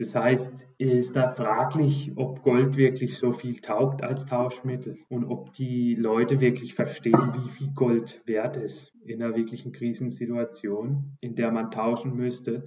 Das 0.02 0.16
heißt, 0.16 0.66
es 0.78 0.92
ist 0.92 1.14
da 1.14 1.32
fraglich, 1.32 2.10
ob 2.16 2.42
Gold 2.42 2.76
wirklich 2.76 3.16
so 3.16 3.30
viel 3.30 3.60
taugt 3.60 4.02
als 4.02 4.26
Tauschmittel 4.26 4.98
und 5.08 5.24
ob 5.24 5.52
die 5.52 5.94
Leute 5.94 6.40
wirklich 6.40 6.74
verstehen, 6.74 7.32
wie 7.34 7.48
viel 7.50 7.70
Gold 7.72 8.20
wert 8.26 8.56
ist 8.56 8.92
in 9.04 9.22
einer 9.22 9.36
wirklichen 9.36 9.70
Krisensituation, 9.70 11.16
in 11.20 11.36
der 11.36 11.52
man 11.52 11.70
tauschen 11.70 12.16
müsste. 12.16 12.64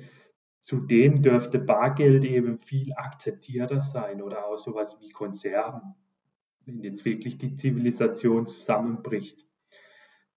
Zudem 0.62 1.21
dürfte 1.21 1.60
Bargeld 1.60 2.24
eben 2.24 2.58
viel 2.60 2.93
akzeptierter 2.95 3.82
sein 3.82 4.21
oder 4.21 4.48
auch 4.48 4.58
sowas 4.58 4.98
wie 5.02 5.10
Konserven, 5.10 5.93
wenn 6.65 6.79
jetzt 6.79 7.04
wirklich 7.04 7.38
die 7.38 7.56
Zivilisation 7.56 8.46
zusammenbricht 8.46 9.46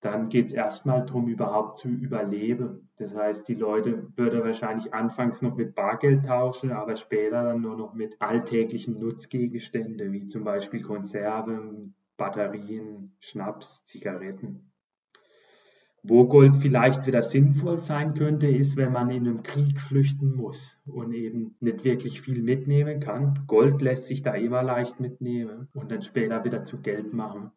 dann 0.00 0.28
geht 0.28 0.46
es 0.46 0.52
erstmal 0.52 1.04
darum, 1.04 1.26
überhaupt 1.26 1.80
zu 1.80 1.88
überleben. 1.88 2.88
Das 2.98 3.14
heißt, 3.14 3.48
die 3.48 3.54
Leute 3.54 4.06
würden 4.16 4.44
wahrscheinlich 4.44 4.94
anfangs 4.94 5.42
noch 5.42 5.56
mit 5.56 5.74
Bargeld 5.74 6.24
tauschen, 6.26 6.70
aber 6.70 6.96
später 6.96 7.42
dann 7.42 7.62
nur 7.62 7.76
noch 7.76 7.94
mit 7.94 8.20
alltäglichen 8.20 8.98
Nutzgegenständen, 9.00 10.12
wie 10.12 10.28
zum 10.28 10.44
Beispiel 10.44 10.82
Konserven, 10.82 11.94
Batterien, 12.16 13.12
Schnaps, 13.18 13.84
Zigaretten. 13.86 14.70
Wo 16.04 16.26
Gold 16.26 16.56
vielleicht 16.58 17.06
wieder 17.06 17.22
sinnvoll 17.22 17.82
sein 17.82 18.14
könnte, 18.14 18.46
ist, 18.46 18.76
wenn 18.76 18.92
man 18.92 19.10
in 19.10 19.26
einem 19.26 19.42
Krieg 19.42 19.80
flüchten 19.80 20.34
muss 20.34 20.76
und 20.86 21.12
eben 21.12 21.56
nicht 21.58 21.82
wirklich 21.82 22.20
viel 22.20 22.40
mitnehmen 22.40 23.00
kann. 23.00 23.44
Gold 23.48 23.82
lässt 23.82 24.06
sich 24.06 24.22
da 24.22 24.34
immer 24.34 24.62
leicht 24.62 25.00
mitnehmen 25.00 25.68
und 25.74 25.90
dann 25.90 26.02
später 26.02 26.44
wieder 26.44 26.64
zu 26.64 26.80
Geld 26.80 27.12
machen. 27.12 27.50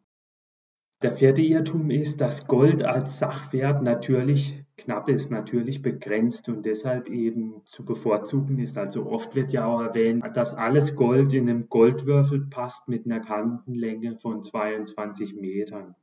Der 1.02 1.12
vierte 1.12 1.42
Irrtum 1.42 1.90
ist, 1.90 2.20
dass 2.20 2.46
Gold 2.46 2.84
als 2.84 3.18
Sachwert 3.18 3.82
natürlich 3.82 4.62
knapp 4.76 5.08
ist, 5.08 5.32
natürlich 5.32 5.82
begrenzt 5.82 6.48
und 6.48 6.64
deshalb 6.64 7.08
eben 7.08 7.62
zu 7.64 7.84
bevorzugen 7.84 8.60
ist. 8.60 8.78
Also 8.78 9.06
oft 9.06 9.34
wird 9.34 9.52
ja 9.52 9.66
auch 9.66 9.80
erwähnt, 9.80 10.24
dass 10.34 10.54
alles 10.54 10.94
Gold 10.94 11.34
in 11.34 11.48
einem 11.48 11.68
Goldwürfel 11.68 12.46
passt 12.48 12.88
mit 12.88 13.04
einer 13.04 13.18
Kantenlänge 13.18 14.14
von 14.14 14.44
22 14.44 15.34
Metern. 15.34 15.96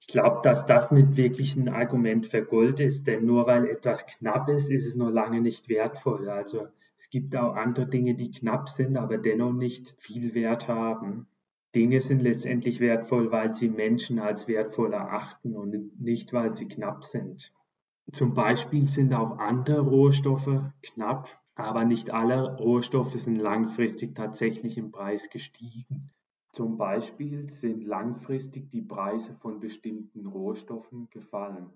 Ich 0.00 0.06
glaube, 0.06 0.40
dass 0.42 0.64
das 0.64 0.90
nicht 0.90 1.18
wirklich 1.18 1.56
ein 1.56 1.68
Argument 1.68 2.26
für 2.26 2.42
Gold 2.42 2.80
ist, 2.80 3.06
denn 3.06 3.26
nur 3.26 3.46
weil 3.46 3.66
etwas 3.66 4.06
knapp 4.06 4.48
ist, 4.48 4.70
ist 4.70 4.86
es 4.86 4.94
noch 4.94 5.10
lange 5.10 5.42
nicht 5.42 5.68
wertvoll. 5.68 6.30
Also 6.30 6.68
es 6.96 7.10
gibt 7.10 7.36
auch 7.36 7.56
andere 7.56 7.86
Dinge, 7.86 8.14
die 8.14 8.30
knapp 8.30 8.70
sind, 8.70 8.96
aber 8.96 9.18
dennoch 9.18 9.52
nicht 9.52 9.94
viel 9.98 10.34
Wert 10.34 10.66
haben. 10.66 11.26
Dinge 11.74 12.00
sind 12.00 12.22
letztendlich 12.22 12.80
wertvoll, 12.80 13.30
weil 13.30 13.52
sie 13.54 13.68
Menschen 13.68 14.18
als 14.18 14.48
wertvoll 14.48 14.92
erachten 14.92 15.54
und 15.54 16.00
nicht, 16.00 16.32
weil 16.32 16.54
sie 16.54 16.66
knapp 16.66 17.04
sind. 17.04 17.52
Zum 18.12 18.32
Beispiel 18.32 18.88
sind 18.88 19.12
auch 19.12 19.38
andere 19.38 19.80
Rohstoffe 19.80 20.62
knapp, 20.82 21.28
aber 21.54 21.84
nicht 21.84 22.10
alle 22.10 22.56
Rohstoffe 22.56 23.14
sind 23.14 23.36
langfristig 23.36 24.14
tatsächlich 24.14 24.78
im 24.78 24.92
Preis 24.92 25.28
gestiegen. 25.28 26.10
Zum 26.52 26.78
Beispiel 26.78 27.50
sind 27.50 27.84
langfristig 27.84 28.70
die 28.70 28.82
Preise 28.82 29.34
von 29.34 29.60
bestimmten 29.60 30.26
Rohstoffen 30.26 31.10
gefallen. 31.10 31.70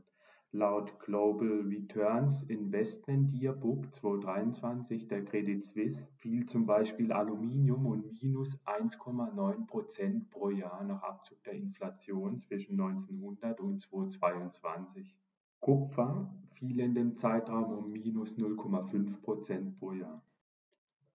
Laut 0.55 1.01
Global 1.01 1.63
Returns 1.67 2.43
Investment 2.43 3.33
Yearbook 3.33 3.91
2023 3.91 5.09
der 5.09 5.25
Credit 5.25 5.65
Suisse 5.65 6.07
fiel 6.19 6.45
zum 6.45 6.67
Beispiel 6.67 7.11
Aluminium 7.11 7.87
um 7.87 8.05
minus 8.21 8.59
1,9 8.67 9.67
Prozent 9.67 10.29
pro 10.29 10.51
Jahr 10.51 10.85
nach 10.85 11.03
Abzug 11.05 11.43
der 11.45 11.55
Inflation 11.55 12.39
zwischen 12.39 12.79
1900 12.79 13.61
und 13.61 13.81
2022. 13.81 15.17
Kupfer 15.59 16.31
fiel 16.53 16.81
in 16.81 16.95
dem 16.95 17.17
Zeitraum 17.17 17.73
um 17.73 17.91
minus 17.91 18.37
0,5 18.37 19.23
Prozent 19.23 19.79
pro 19.79 19.93
Jahr. 19.93 20.23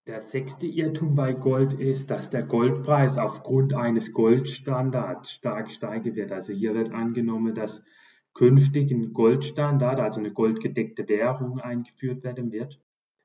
Der 0.07 0.21
sechste 0.21 0.65
Irrtum 0.65 1.13
bei 1.13 1.33
Gold 1.33 1.73
ist, 1.73 2.09
dass 2.09 2.31
der 2.31 2.41
Goldpreis 2.41 3.19
aufgrund 3.19 3.75
eines 3.75 4.13
Goldstandards 4.13 5.31
stark 5.31 5.69
steigen 5.69 6.15
wird. 6.15 6.31
Also 6.31 6.53
hier 6.53 6.73
wird 6.73 6.91
angenommen, 6.91 7.53
dass 7.53 7.83
künftig 8.37 8.91
ein 8.91 9.13
Goldstandard, 9.13 9.99
also 9.99 10.19
eine 10.19 10.31
goldgedeckte 10.31 11.09
Währung 11.09 11.59
eingeführt 11.59 12.23
werden 12.23 12.51
wird. 12.51 12.79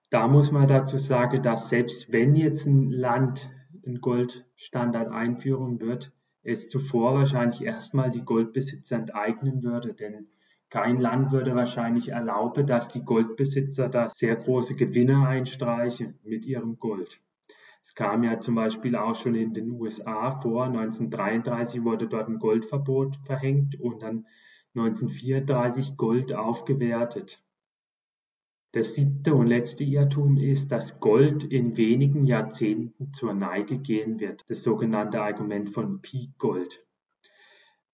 Da 0.08 0.26
muss 0.26 0.50
man 0.50 0.66
dazu 0.66 0.96
sagen, 0.96 1.42
dass 1.42 1.68
selbst 1.68 2.10
wenn 2.10 2.34
jetzt 2.34 2.66
ein 2.66 2.90
Land 2.90 3.50
einen 3.84 4.00
Goldstandard 4.00 5.12
einführen 5.12 5.80
wird, 5.80 6.12
es 6.42 6.70
zuvor 6.70 7.14
wahrscheinlich 7.14 7.62
erstmal 7.62 8.10
die 8.10 8.24
Goldbesitzer 8.24 8.96
enteignen 8.96 9.62
würde, 9.62 9.92
denn 9.92 10.28
kein 10.70 10.98
Land 10.98 11.30
würde 11.30 11.54
wahrscheinlich 11.54 12.08
erlauben, 12.08 12.66
dass 12.66 12.88
die 12.88 13.04
Goldbesitzer 13.04 13.90
da 13.90 14.08
sehr 14.08 14.36
große 14.36 14.76
Gewinne 14.76 15.28
einstreichen 15.28 16.18
mit 16.24 16.46
ihrem 16.46 16.78
Gold. 16.78 17.20
Es 17.82 17.94
kam 17.94 18.24
ja 18.24 18.40
zum 18.40 18.54
Beispiel 18.54 18.96
auch 18.96 19.14
schon 19.14 19.34
in 19.34 19.52
den 19.52 19.72
USA 19.72 20.40
vor. 20.40 20.64
1933 20.64 21.84
wurde 21.84 22.06
dort 22.06 22.28
ein 22.28 22.38
Goldverbot 22.38 23.18
verhängt 23.26 23.78
und 23.78 24.02
dann 24.02 24.24
1934 24.74 25.96
Gold 25.96 26.32
aufgewertet. 26.32 27.42
Der 28.74 28.84
siebte 28.84 29.34
und 29.34 29.48
letzte 29.48 29.84
Irrtum 29.84 30.38
ist, 30.38 30.72
dass 30.72 30.98
Gold 30.98 31.44
in 31.44 31.76
wenigen 31.76 32.24
Jahrzehnten 32.24 33.12
zur 33.12 33.34
Neige 33.34 33.78
gehen 33.78 34.18
wird, 34.18 34.44
das 34.48 34.62
sogenannte 34.62 35.20
Argument 35.20 35.70
von 35.70 36.00
Peak 36.00 36.38
Gold. 36.38 36.82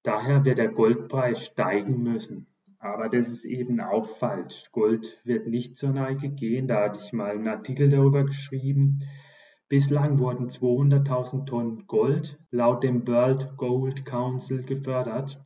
Daher 0.05 0.45
wird 0.45 0.59
der 0.59 0.69
Goldpreis 0.69 1.45
steigen 1.45 2.03
müssen. 2.03 2.47
Aber 2.79 3.09
das 3.09 3.29
ist 3.29 3.45
eben 3.45 3.81
auch 3.81 4.07
falsch. 4.07 4.71
Gold 4.71 5.19
wird 5.25 5.49
nicht 5.49 5.77
zur 5.77 5.91
Neige 5.91 6.29
gehen. 6.29 6.69
Da 6.69 6.85
hatte 6.85 7.01
ich 7.05 7.13
mal 7.13 7.33
einen 7.33 7.49
Artikel 7.49 7.89
darüber 7.89 8.23
geschrieben. 8.23 9.01
Bislang 9.69 10.21
wurden 10.21 10.49
200.000 10.49 11.45
Tonnen 11.45 11.87
Gold 11.89 12.39
laut 12.53 12.85
dem 12.85 13.07
World 13.09 13.57
Gold 13.57 14.07
Council 14.07 14.63
gefördert. 14.63 15.45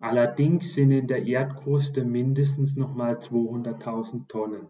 Allerdings 0.00 0.72
sind 0.72 0.92
in 0.92 1.06
der 1.06 1.26
Erdkruste 1.26 2.04
mindestens 2.04 2.74
nochmal 2.74 3.18
200.000 3.18 4.28
Tonnen. 4.28 4.68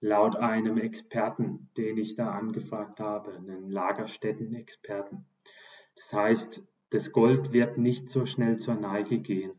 Laut 0.00 0.36
einem 0.36 0.76
Experten, 0.76 1.70
den 1.78 1.96
ich 1.96 2.16
da 2.16 2.32
angefragt 2.32 3.00
habe, 3.00 3.34
einen 3.34 3.70
Lagerstättenexperten. 3.70 5.24
Das 5.96 6.12
heißt, 6.12 6.62
das 6.90 7.12
Gold 7.12 7.54
wird 7.54 7.78
nicht 7.78 8.10
so 8.10 8.26
schnell 8.26 8.58
zur 8.58 8.74
Neige 8.74 9.20
gehen. 9.20 9.52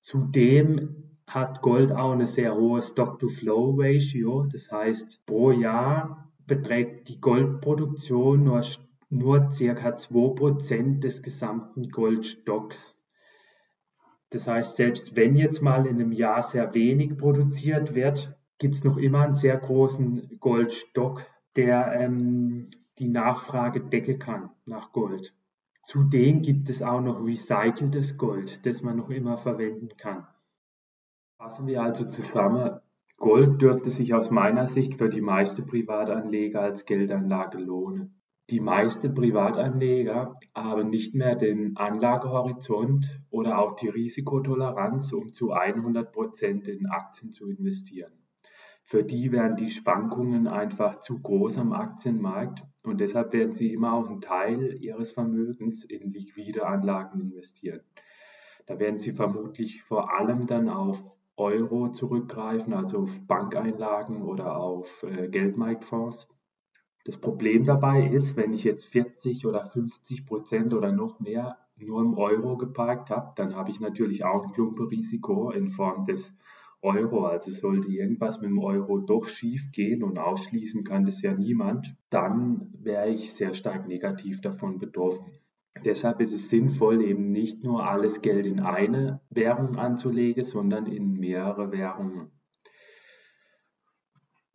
Zudem 0.00 1.18
hat 1.26 1.60
Gold 1.60 1.92
auch 1.92 2.12
eine 2.12 2.26
sehr 2.26 2.54
hohe 2.54 2.80
Stock-to-Flow-Ratio, 2.80 4.44
das 4.44 4.70
heißt 4.72 5.26
pro 5.26 5.50
Jahr 5.50 6.32
beträgt 6.46 7.08
die 7.08 7.20
Goldproduktion 7.20 8.44
nur, 8.44 8.62
nur 9.10 9.40
ca. 9.40 9.50
2% 9.50 11.00
des 11.00 11.22
gesamten 11.22 11.90
Goldstocks. 11.90 12.95
Das 14.30 14.46
heißt, 14.46 14.76
selbst 14.76 15.14
wenn 15.14 15.36
jetzt 15.36 15.62
mal 15.62 15.86
in 15.86 15.96
einem 15.96 16.12
Jahr 16.12 16.42
sehr 16.42 16.74
wenig 16.74 17.16
produziert 17.16 17.94
wird, 17.94 18.36
gibt 18.58 18.74
es 18.74 18.84
noch 18.84 18.96
immer 18.96 19.22
einen 19.22 19.34
sehr 19.34 19.56
großen 19.56 20.38
Goldstock, 20.40 21.22
der 21.54 21.92
ähm, 22.00 22.68
die 22.98 23.08
Nachfrage 23.08 23.80
decken 23.80 24.18
kann 24.18 24.50
nach 24.64 24.92
Gold. 24.92 25.34
Zudem 25.86 26.42
gibt 26.42 26.68
es 26.68 26.82
auch 26.82 27.00
noch 27.00 27.24
recyceltes 27.24 28.16
Gold, 28.16 28.66
das 28.66 28.82
man 28.82 28.96
noch 28.96 29.10
immer 29.10 29.38
verwenden 29.38 29.96
kann. 29.96 30.26
Fassen 31.38 31.66
wir 31.66 31.82
also 31.82 32.08
zusammen. 32.08 32.80
Gold 33.18 33.62
dürfte 33.62 33.90
sich 33.90 34.12
aus 34.12 34.30
meiner 34.30 34.66
Sicht 34.66 34.96
für 34.96 35.08
die 35.08 35.20
meisten 35.20 35.66
Privatanleger 35.66 36.60
als 36.60 36.84
Geldanlage 36.84 37.58
lohnen. 37.58 38.15
Die 38.48 38.60
meisten 38.60 39.12
Privatanleger 39.12 40.38
haben 40.54 40.88
nicht 40.88 41.16
mehr 41.16 41.34
den 41.34 41.76
Anlagehorizont 41.76 43.20
oder 43.28 43.58
auch 43.58 43.74
die 43.74 43.88
Risikotoleranz, 43.88 45.12
um 45.12 45.32
zu 45.32 45.50
100 45.50 46.12
Prozent 46.12 46.68
in 46.68 46.86
Aktien 46.86 47.32
zu 47.32 47.48
investieren. 47.48 48.12
Für 48.84 49.02
die 49.02 49.32
wären 49.32 49.56
die 49.56 49.68
Schwankungen 49.68 50.46
einfach 50.46 51.00
zu 51.00 51.20
groß 51.20 51.58
am 51.58 51.72
Aktienmarkt 51.72 52.62
und 52.84 53.00
deshalb 53.00 53.32
werden 53.32 53.50
sie 53.50 53.72
immer 53.72 53.94
auch 53.94 54.08
einen 54.08 54.20
Teil 54.20 54.76
ihres 54.80 55.10
Vermögens 55.10 55.82
in 55.82 56.12
liquide 56.12 56.68
Anlagen 56.68 57.20
investieren. 57.20 57.80
Da 58.66 58.78
werden 58.78 59.00
sie 59.00 59.12
vermutlich 59.12 59.82
vor 59.82 60.16
allem 60.16 60.46
dann 60.46 60.68
auf 60.68 61.02
Euro 61.36 61.88
zurückgreifen, 61.88 62.74
also 62.74 63.00
auf 63.00 63.26
Bankeinlagen 63.26 64.22
oder 64.22 64.56
auf 64.56 65.02
äh, 65.02 65.26
Geldmarktfonds. 65.26 66.28
Das 67.06 67.18
Problem 67.18 67.62
dabei 67.62 68.08
ist, 68.08 68.36
wenn 68.36 68.52
ich 68.52 68.64
jetzt 68.64 68.86
40 68.86 69.46
oder 69.46 69.64
50 69.64 70.26
Prozent 70.26 70.74
oder 70.74 70.90
noch 70.90 71.20
mehr 71.20 71.56
nur 71.76 72.00
im 72.00 72.14
Euro 72.18 72.56
geparkt 72.56 73.10
habe, 73.10 73.32
dann 73.36 73.54
habe 73.54 73.70
ich 73.70 73.78
natürlich 73.78 74.24
auch 74.24 74.42
ein 74.42 74.50
Klumpenrisiko 74.50 75.52
in 75.52 75.70
Form 75.70 76.04
des 76.04 76.36
Euro. 76.82 77.26
Also 77.26 77.52
sollte 77.52 77.92
irgendwas 77.92 78.40
mit 78.40 78.50
dem 78.50 78.58
Euro 78.58 78.98
doch 78.98 79.26
schief 79.26 79.70
gehen 79.70 80.02
und 80.02 80.18
ausschließen 80.18 80.82
kann 80.82 81.04
das 81.04 81.22
ja 81.22 81.32
niemand, 81.32 81.94
dann 82.10 82.74
wäre 82.76 83.08
ich 83.08 83.32
sehr 83.32 83.54
stark 83.54 83.86
negativ 83.86 84.40
davon 84.40 84.78
betroffen. 84.78 85.30
Deshalb 85.84 86.20
ist 86.20 86.34
es 86.34 86.50
sinnvoll, 86.50 87.04
eben 87.04 87.30
nicht 87.30 87.62
nur 87.62 87.86
alles 87.86 88.20
Geld 88.20 88.46
in 88.46 88.58
eine 88.58 89.20
Währung 89.30 89.76
anzulegen, 89.76 90.42
sondern 90.42 90.86
in 90.86 91.12
mehrere 91.12 91.70
Währungen. 91.70 92.32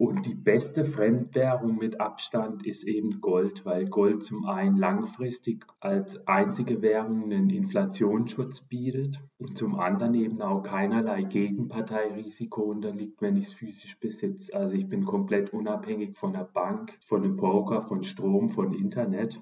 Und 0.01 0.25
die 0.25 0.33
beste 0.33 0.83
Fremdwährung 0.83 1.77
mit 1.77 2.01
Abstand 2.01 2.65
ist 2.65 2.87
eben 2.87 3.21
Gold, 3.21 3.67
weil 3.67 3.85
Gold 3.85 4.23
zum 4.23 4.45
einen 4.45 4.75
langfristig 4.75 5.63
als 5.79 6.27
einzige 6.27 6.81
Währung 6.81 7.25
einen 7.25 7.51
Inflationsschutz 7.51 8.61
bietet 8.61 9.21
und 9.37 9.59
zum 9.59 9.79
anderen 9.79 10.15
eben 10.15 10.41
auch 10.41 10.63
keinerlei 10.63 11.21
Gegenparteirisiko 11.21 12.63
unterliegt, 12.63 13.21
wenn 13.21 13.35
ich 13.35 13.45
es 13.45 13.53
physisch 13.53 13.99
besitze. 13.99 14.55
Also 14.55 14.73
ich 14.73 14.89
bin 14.89 15.05
komplett 15.05 15.53
unabhängig 15.53 16.17
von 16.17 16.33
der 16.33 16.45
Bank, 16.45 16.97
von 17.05 17.23
einem 17.23 17.37
Broker, 17.37 17.81
von 17.81 18.01
Strom, 18.01 18.49
von 18.49 18.73
Internet. 18.73 19.39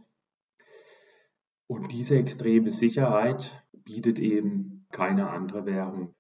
Und 1.68 1.94
diese 1.94 2.18
extreme 2.18 2.74
Sicherheit 2.74 3.66
bietet 3.86 4.20
eben 4.20 4.86
keine 4.92 5.30
andere 5.30 5.66
Währung. 5.66 6.16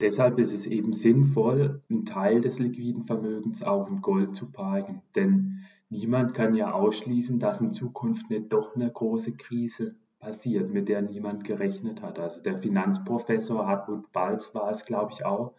Deshalb 0.00 0.38
ist 0.38 0.52
es 0.52 0.66
eben 0.66 0.92
sinnvoll, 0.92 1.82
einen 1.88 2.04
Teil 2.04 2.40
des 2.40 2.58
liquiden 2.58 3.04
Vermögens 3.04 3.62
auch 3.62 3.88
in 3.88 4.00
Gold 4.00 4.34
zu 4.34 4.50
parken. 4.50 5.02
Denn 5.14 5.60
niemand 5.88 6.34
kann 6.34 6.54
ja 6.54 6.72
ausschließen, 6.72 7.38
dass 7.38 7.60
in 7.60 7.70
Zukunft 7.70 8.28
nicht 8.28 8.52
doch 8.52 8.74
eine 8.74 8.90
große 8.90 9.32
Krise 9.36 9.94
passiert, 10.18 10.72
mit 10.72 10.88
der 10.88 11.02
niemand 11.02 11.44
gerechnet 11.44 12.02
hat. 12.02 12.18
Also 12.18 12.42
der 12.42 12.58
Finanzprofessor 12.58 13.66
Hartmut 13.66 14.10
Balz 14.12 14.54
war 14.54 14.70
es, 14.70 14.84
glaube 14.84 15.12
ich, 15.12 15.24
auch, 15.24 15.52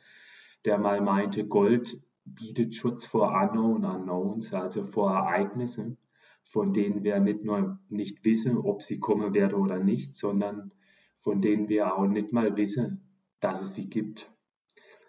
der 0.66 0.80
mal 0.80 1.02
meinte, 1.02 1.46
Gold 1.48 2.02
bietet 2.26 2.76
Schutz 2.76 3.06
vor 3.06 3.32
Unknown 3.32 3.86
Unknowns, 3.86 4.54
also 4.54 4.84
vor 4.84 5.12
Ereignissen, 5.12 5.98
von 6.44 6.74
denen 6.74 7.04
wir 7.04 7.20
nicht 7.20 7.44
nur 7.44 7.80
nicht 7.90 8.26
wissen, 8.26 8.58
ob 8.58 8.82
sie 8.82 9.00
kommen 9.00 9.34
werden 9.34 9.54
oder 9.54 9.80
nicht, 9.80 10.14
sondern 10.14 10.72
von 11.20 11.42
denen 11.42 11.70
wir 11.70 11.96
auch 11.96 12.08
nicht 12.08 12.34
mal 12.34 12.58
wissen, 12.58 13.05
dass 13.46 13.62
es 13.62 13.76
sie 13.76 13.88
gibt. 13.88 14.32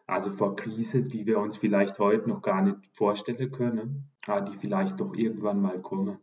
Also 0.07 0.31
vor 0.31 0.57
Krise, 0.57 1.03
die 1.03 1.27
wir 1.27 1.39
uns 1.41 1.57
vielleicht 1.57 1.99
heute 1.99 2.29
noch 2.29 2.43
gar 2.43 2.63
nicht 2.63 2.79
vorstellen 2.93 3.51
können, 3.51 4.11
aber 4.27 4.43
die 4.43 4.57
vielleicht 4.57 5.01
doch 5.01 5.15
irgendwann 5.17 5.61
mal 5.61 5.81
kommen 5.81 6.19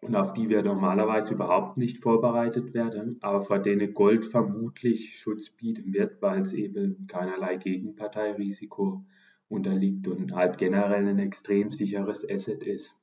und 0.00 0.16
auf 0.16 0.32
die 0.32 0.48
wir 0.48 0.62
normalerweise 0.62 1.34
überhaupt 1.34 1.76
nicht 1.76 1.98
vorbereitet 1.98 2.72
werden, 2.72 3.18
aber 3.20 3.42
vor 3.42 3.58
denen 3.58 3.92
Gold 3.92 4.24
vermutlich 4.24 5.18
Schutz 5.18 5.50
bieten 5.50 5.92
wird, 5.92 6.22
weil 6.22 6.40
es 6.40 6.54
eben 6.54 7.06
keinerlei 7.06 7.56
Gegenparteirisiko 7.56 9.04
unterliegt 9.48 10.08
und 10.08 10.34
halt 10.34 10.56
generell 10.56 11.06
ein 11.06 11.18
extrem 11.18 11.70
sicheres 11.70 12.28
Asset 12.28 12.62
ist. 12.62 12.96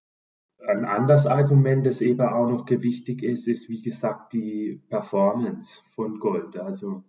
Ein 0.67 0.85
anderes 0.85 1.27
Argument, 1.27 1.85
das 1.85 2.01
eben 2.01 2.21
auch 2.21 2.49
noch 2.49 2.65
gewichtig 2.65 3.21
ist, 3.21 3.47
ist 3.47 3.69
wie 3.69 3.81
gesagt 3.81 4.33
die 4.33 4.81
Performance 4.89 5.81
von 5.91 6.19
Gold. 6.19 6.57
Also 6.57 7.03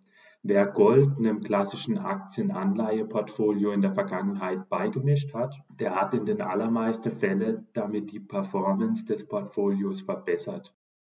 Wer 0.47 0.66
Gold 0.66 1.16
einem 1.16 1.40
klassischen 1.40 1.97
Aktienanleiheportfolio 1.97 3.72
in 3.72 3.80
der 3.80 3.95
Vergangenheit 3.95 4.68
beigemischt 4.68 5.32
hat, 5.32 5.57
der 5.80 5.99
hat 5.99 6.12
in 6.12 6.26
den 6.26 6.42
allermeisten 6.42 7.12
Fällen 7.12 7.66
damit 7.72 8.12
die 8.12 8.20
Performance 8.20 9.07
des 9.07 9.26
Portfolios 9.26 10.03
verbessert. 10.03 10.76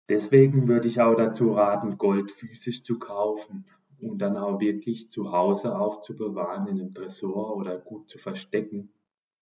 Deswegen 0.09 0.69
würde 0.69 0.87
ich 0.87 1.01
auch 1.01 1.17
dazu 1.17 1.55
raten, 1.55 1.99
Gold 1.99 2.31
physisch 2.31 2.85
zu 2.85 3.01
kaufen 3.01 3.65
und 4.01 4.19
dann 4.19 4.37
auch 4.37 4.61
wirklich 4.61 5.11
zu 5.11 5.33
Hause 5.33 5.77
aufzubewahren 5.77 6.69
in 6.69 6.79
einem 6.81 6.95
Tresor 6.95 7.57
oder 7.57 7.79
gut 7.79 8.09
zu 8.09 8.19
verstecken 8.19 8.93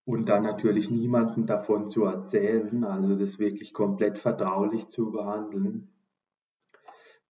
und 0.07 0.31
dann 0.31 0.45
natürlich 0.45 0.91
niemanden 0.91 1.45
davon 1.45 1.89
zu 1.91 2.05
erzählen, 2.05 2.85
also 2.85 3.17
das 3.17 3.39
wirklich 3.39 3.75
komplett 3.75 4.19
vertraulich 4.19 4.89
zu 4.89 5.11
behandeln 5.11 5.91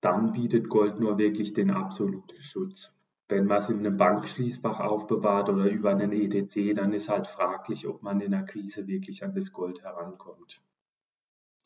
dann 0.05 0.33
bietet 0.33 0.69
Gold 0.69 1.01
nur 1.01 1.19
wirklich 1.19 1.55
den 1.55 1.71
absoluten 1.71 2.41
Schutz. 2.41 2.93
Wenn 3.29 3.47
man 3.47 3.59
es 3.59 3.71
in 3.71 3.79
einem 3.79 3.97
Bankschließfach 3.97 4.81
aufbewahrt 4.81 5.49
oder 5.49 5.71
über 5.71 5.91
einen 5.91 6.13
ETC, 6.13 6.75
dann 6.75 6.93
ist 6.93 7.09
halt 7.09 7.27
fraglich, 7.27 7.89
ob 7.89 8.03
man 8.03 8.21
in 8.21 8.33
der 8.33 8.45
Krise 8.45 8.87
wirklich 8.87 9.25
an 9.25 9.35
das 9.35 9.53
Gold 9.53 9.83
herankommt. 9.83 10.63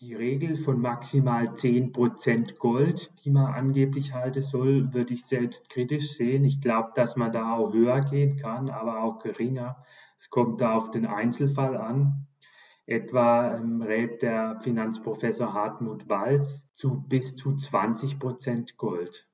Die 0.00 0.14
Regel 0.14 0.56
von 0.56 0.80
maximal 0.80 1.48
10% 1.48 2.58
Gold, 2.58 3.12
die 3.24 3.30
man 3.30 3.52
angeblich 3.52 4.12
halten 4.12 4.42
soll, 4.42 4.94
würde 4.94 5.14
ich 5.14 5.26
selbst 5.26 5.68
kritisch 5.68 6.12
sehen. 6.12 6.44
Ich 6.44 6.60
glaube, 6.60 6.92
dass 6.94 7.16
man 7.16 7.32
da 7.32 7.56
auch 7.56 7.72
höher 7.72 8.02
gehen 8.02 8.36
kann, 8.36 8.70
aber 8.70 9.02
auch 9.02 9.18
geringer. 9.18 9.84
Es 10.16 10.30
kommt 10.30 10.60
da 10.60 10.74
auf 10.76 10.92
den 10.92 11.04
Einzelfall 11.04 11.76
an. 11.76 12.28
Etwa 12.88 13.54
ähm, 13.54 13.82
rät 13.82 14.22
der 14.22 14.60
Finanzprofessor 14.62 15.52
Hartmut 15.52 16.08
Walz 16.08 16.66
zu 16.74 17.02
bis 17.02 17.36
zu 17.36 17.54
20 17.54 18.18
Prozent 18.18 18.78
Gold. 18.78 19.28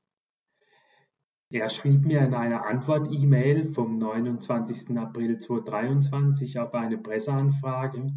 Er 1.51 1.69
schrieb 1.69 2.05
mir 2.05 2.21
in 2.23 2.35
einer 2.35 2.67
Antwort-E-Mail 2.67 3.73
vom 3.73 3.95
29. 3.95 4.99
April 4.99 5.39
2023 5.39 6.59
auf 6.59 6.75
eine 6.75 6.99
Presseanfrage, 6.99 8.13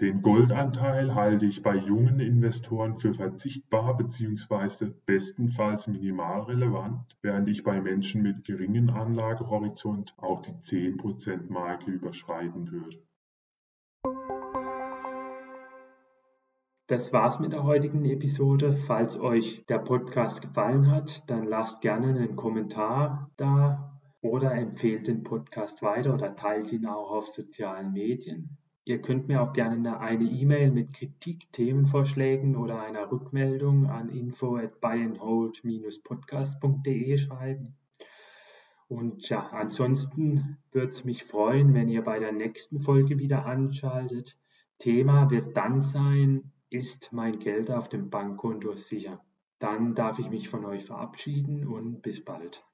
den 0.00 0.22
Goldanteil 0.22 1.14
halte 1.14 1.44
ich 1.44 1.62
bei 1.62 1.76
jungen 1.76 2.20
Investoren 2.20 2.98
für 2.98 3.12
verzichtbar 3.12 3.98
bzw. 3.98 4.92
bestenfalls 5.04 5.88
minimal 5.88 6.44
relevant, 6.44 7.18
während 7.20 7.50
ich 7.50 7.64
bei 7.64 7.82
Menschen 7.82 8.22
mit 8.22 8.44
geringem 8.44 8.88
Anlagehorizont 8.88 10.14
auch 10.16 10.40
die 10.40 10.52
10%-Marke 10.52 11.90
überschreiten 11.90 12.70
würde. 12.72 13.02
Das 16.90 17.12
war's 17.12 17.38
mit 17.38 17.52
der 17.52 17.62
heutigen 17.62 18.04
Episode. 18.04 18.72
Falls 18.72 19.16
euch 19.16 19.64
der 19.68 19.78
Podcast 19.78 20.42
gefallen 20.42 20.90
hat, 20.90 21.30
dann 21.30 21.44
lasst 21.44 21.82
gerne 21.82 22.08
einen 22.08 22.34
Kommentar 22.34 23.30
da 23.36 24.00
oder 24.22 24.52
empfehlt 24.56 25.06
den 25.06 25.22
Podcast 25.22 25.82
weiter 25.82 26.12
oder 26.12 26.34
teilt 26.34 26.72
ihn 26.72 26.86
auch 26.86 27.12
auf 27.12 27.28
sozialen 27.28 27.92
Medien. 27.92 28.58
Ihr 28.82 29.00
könnt 29.00 29.28
mir 29.28 29.40
auch 29.40 29.52
gerne 29.52 30.00
eine 30.00 30.24
E-Mail 30.24 30.72
mit 30.72 30.92
Kritik, 30.92 31.52
Themenvorschlägen 31.52 32.56
oder 32.56 32.82
einer 32.82 33.12
Rückmeldung 33.12 33.86
an 33.86 34.08
info 34.08 34.56
at 34.56 34.80
buyandhold-podcast.de 34.80 37.18
schreiben. 37.18 37.76
Und 38.88 39.28
ja, 39.28 39.48
ansonsten 39.52 40.58
würde 40.72 40.90
es 40.90 41.04
mich 41.04 41.22
freuen, 41.22 41.72
wenn 41.72 41.88
ihr 41.88 42.02
bei 42.02 42.18
der 42.18 42.32
nächsten 42.32 42.80
Folge 42.80 43.20
wieder 43.20 43.46
anschaltet. 43.46 44.36
Thema 44.80 45.30
wird 45.30 45.56
dann 45.56 45.82
sein, 45.82 46.50
ist 46.70 47.12
mein 47.12 47.38
Geld 47.40 47.70
auf 47.70 47.88
dem 47.88 48.10
Bankkonto 48.10 48.76
sicher? 48.76 49.24
Dann 49.58 49.94
darf 49.94 50.18
ich 50.18 50.30
mich 50.30 50.48
von 50.48 50.64
euch 50.64 50.84
verabschieden 50.84 51.66
und 51.66 52.00
bis 52.00 52.24
bald. 52.24 52.64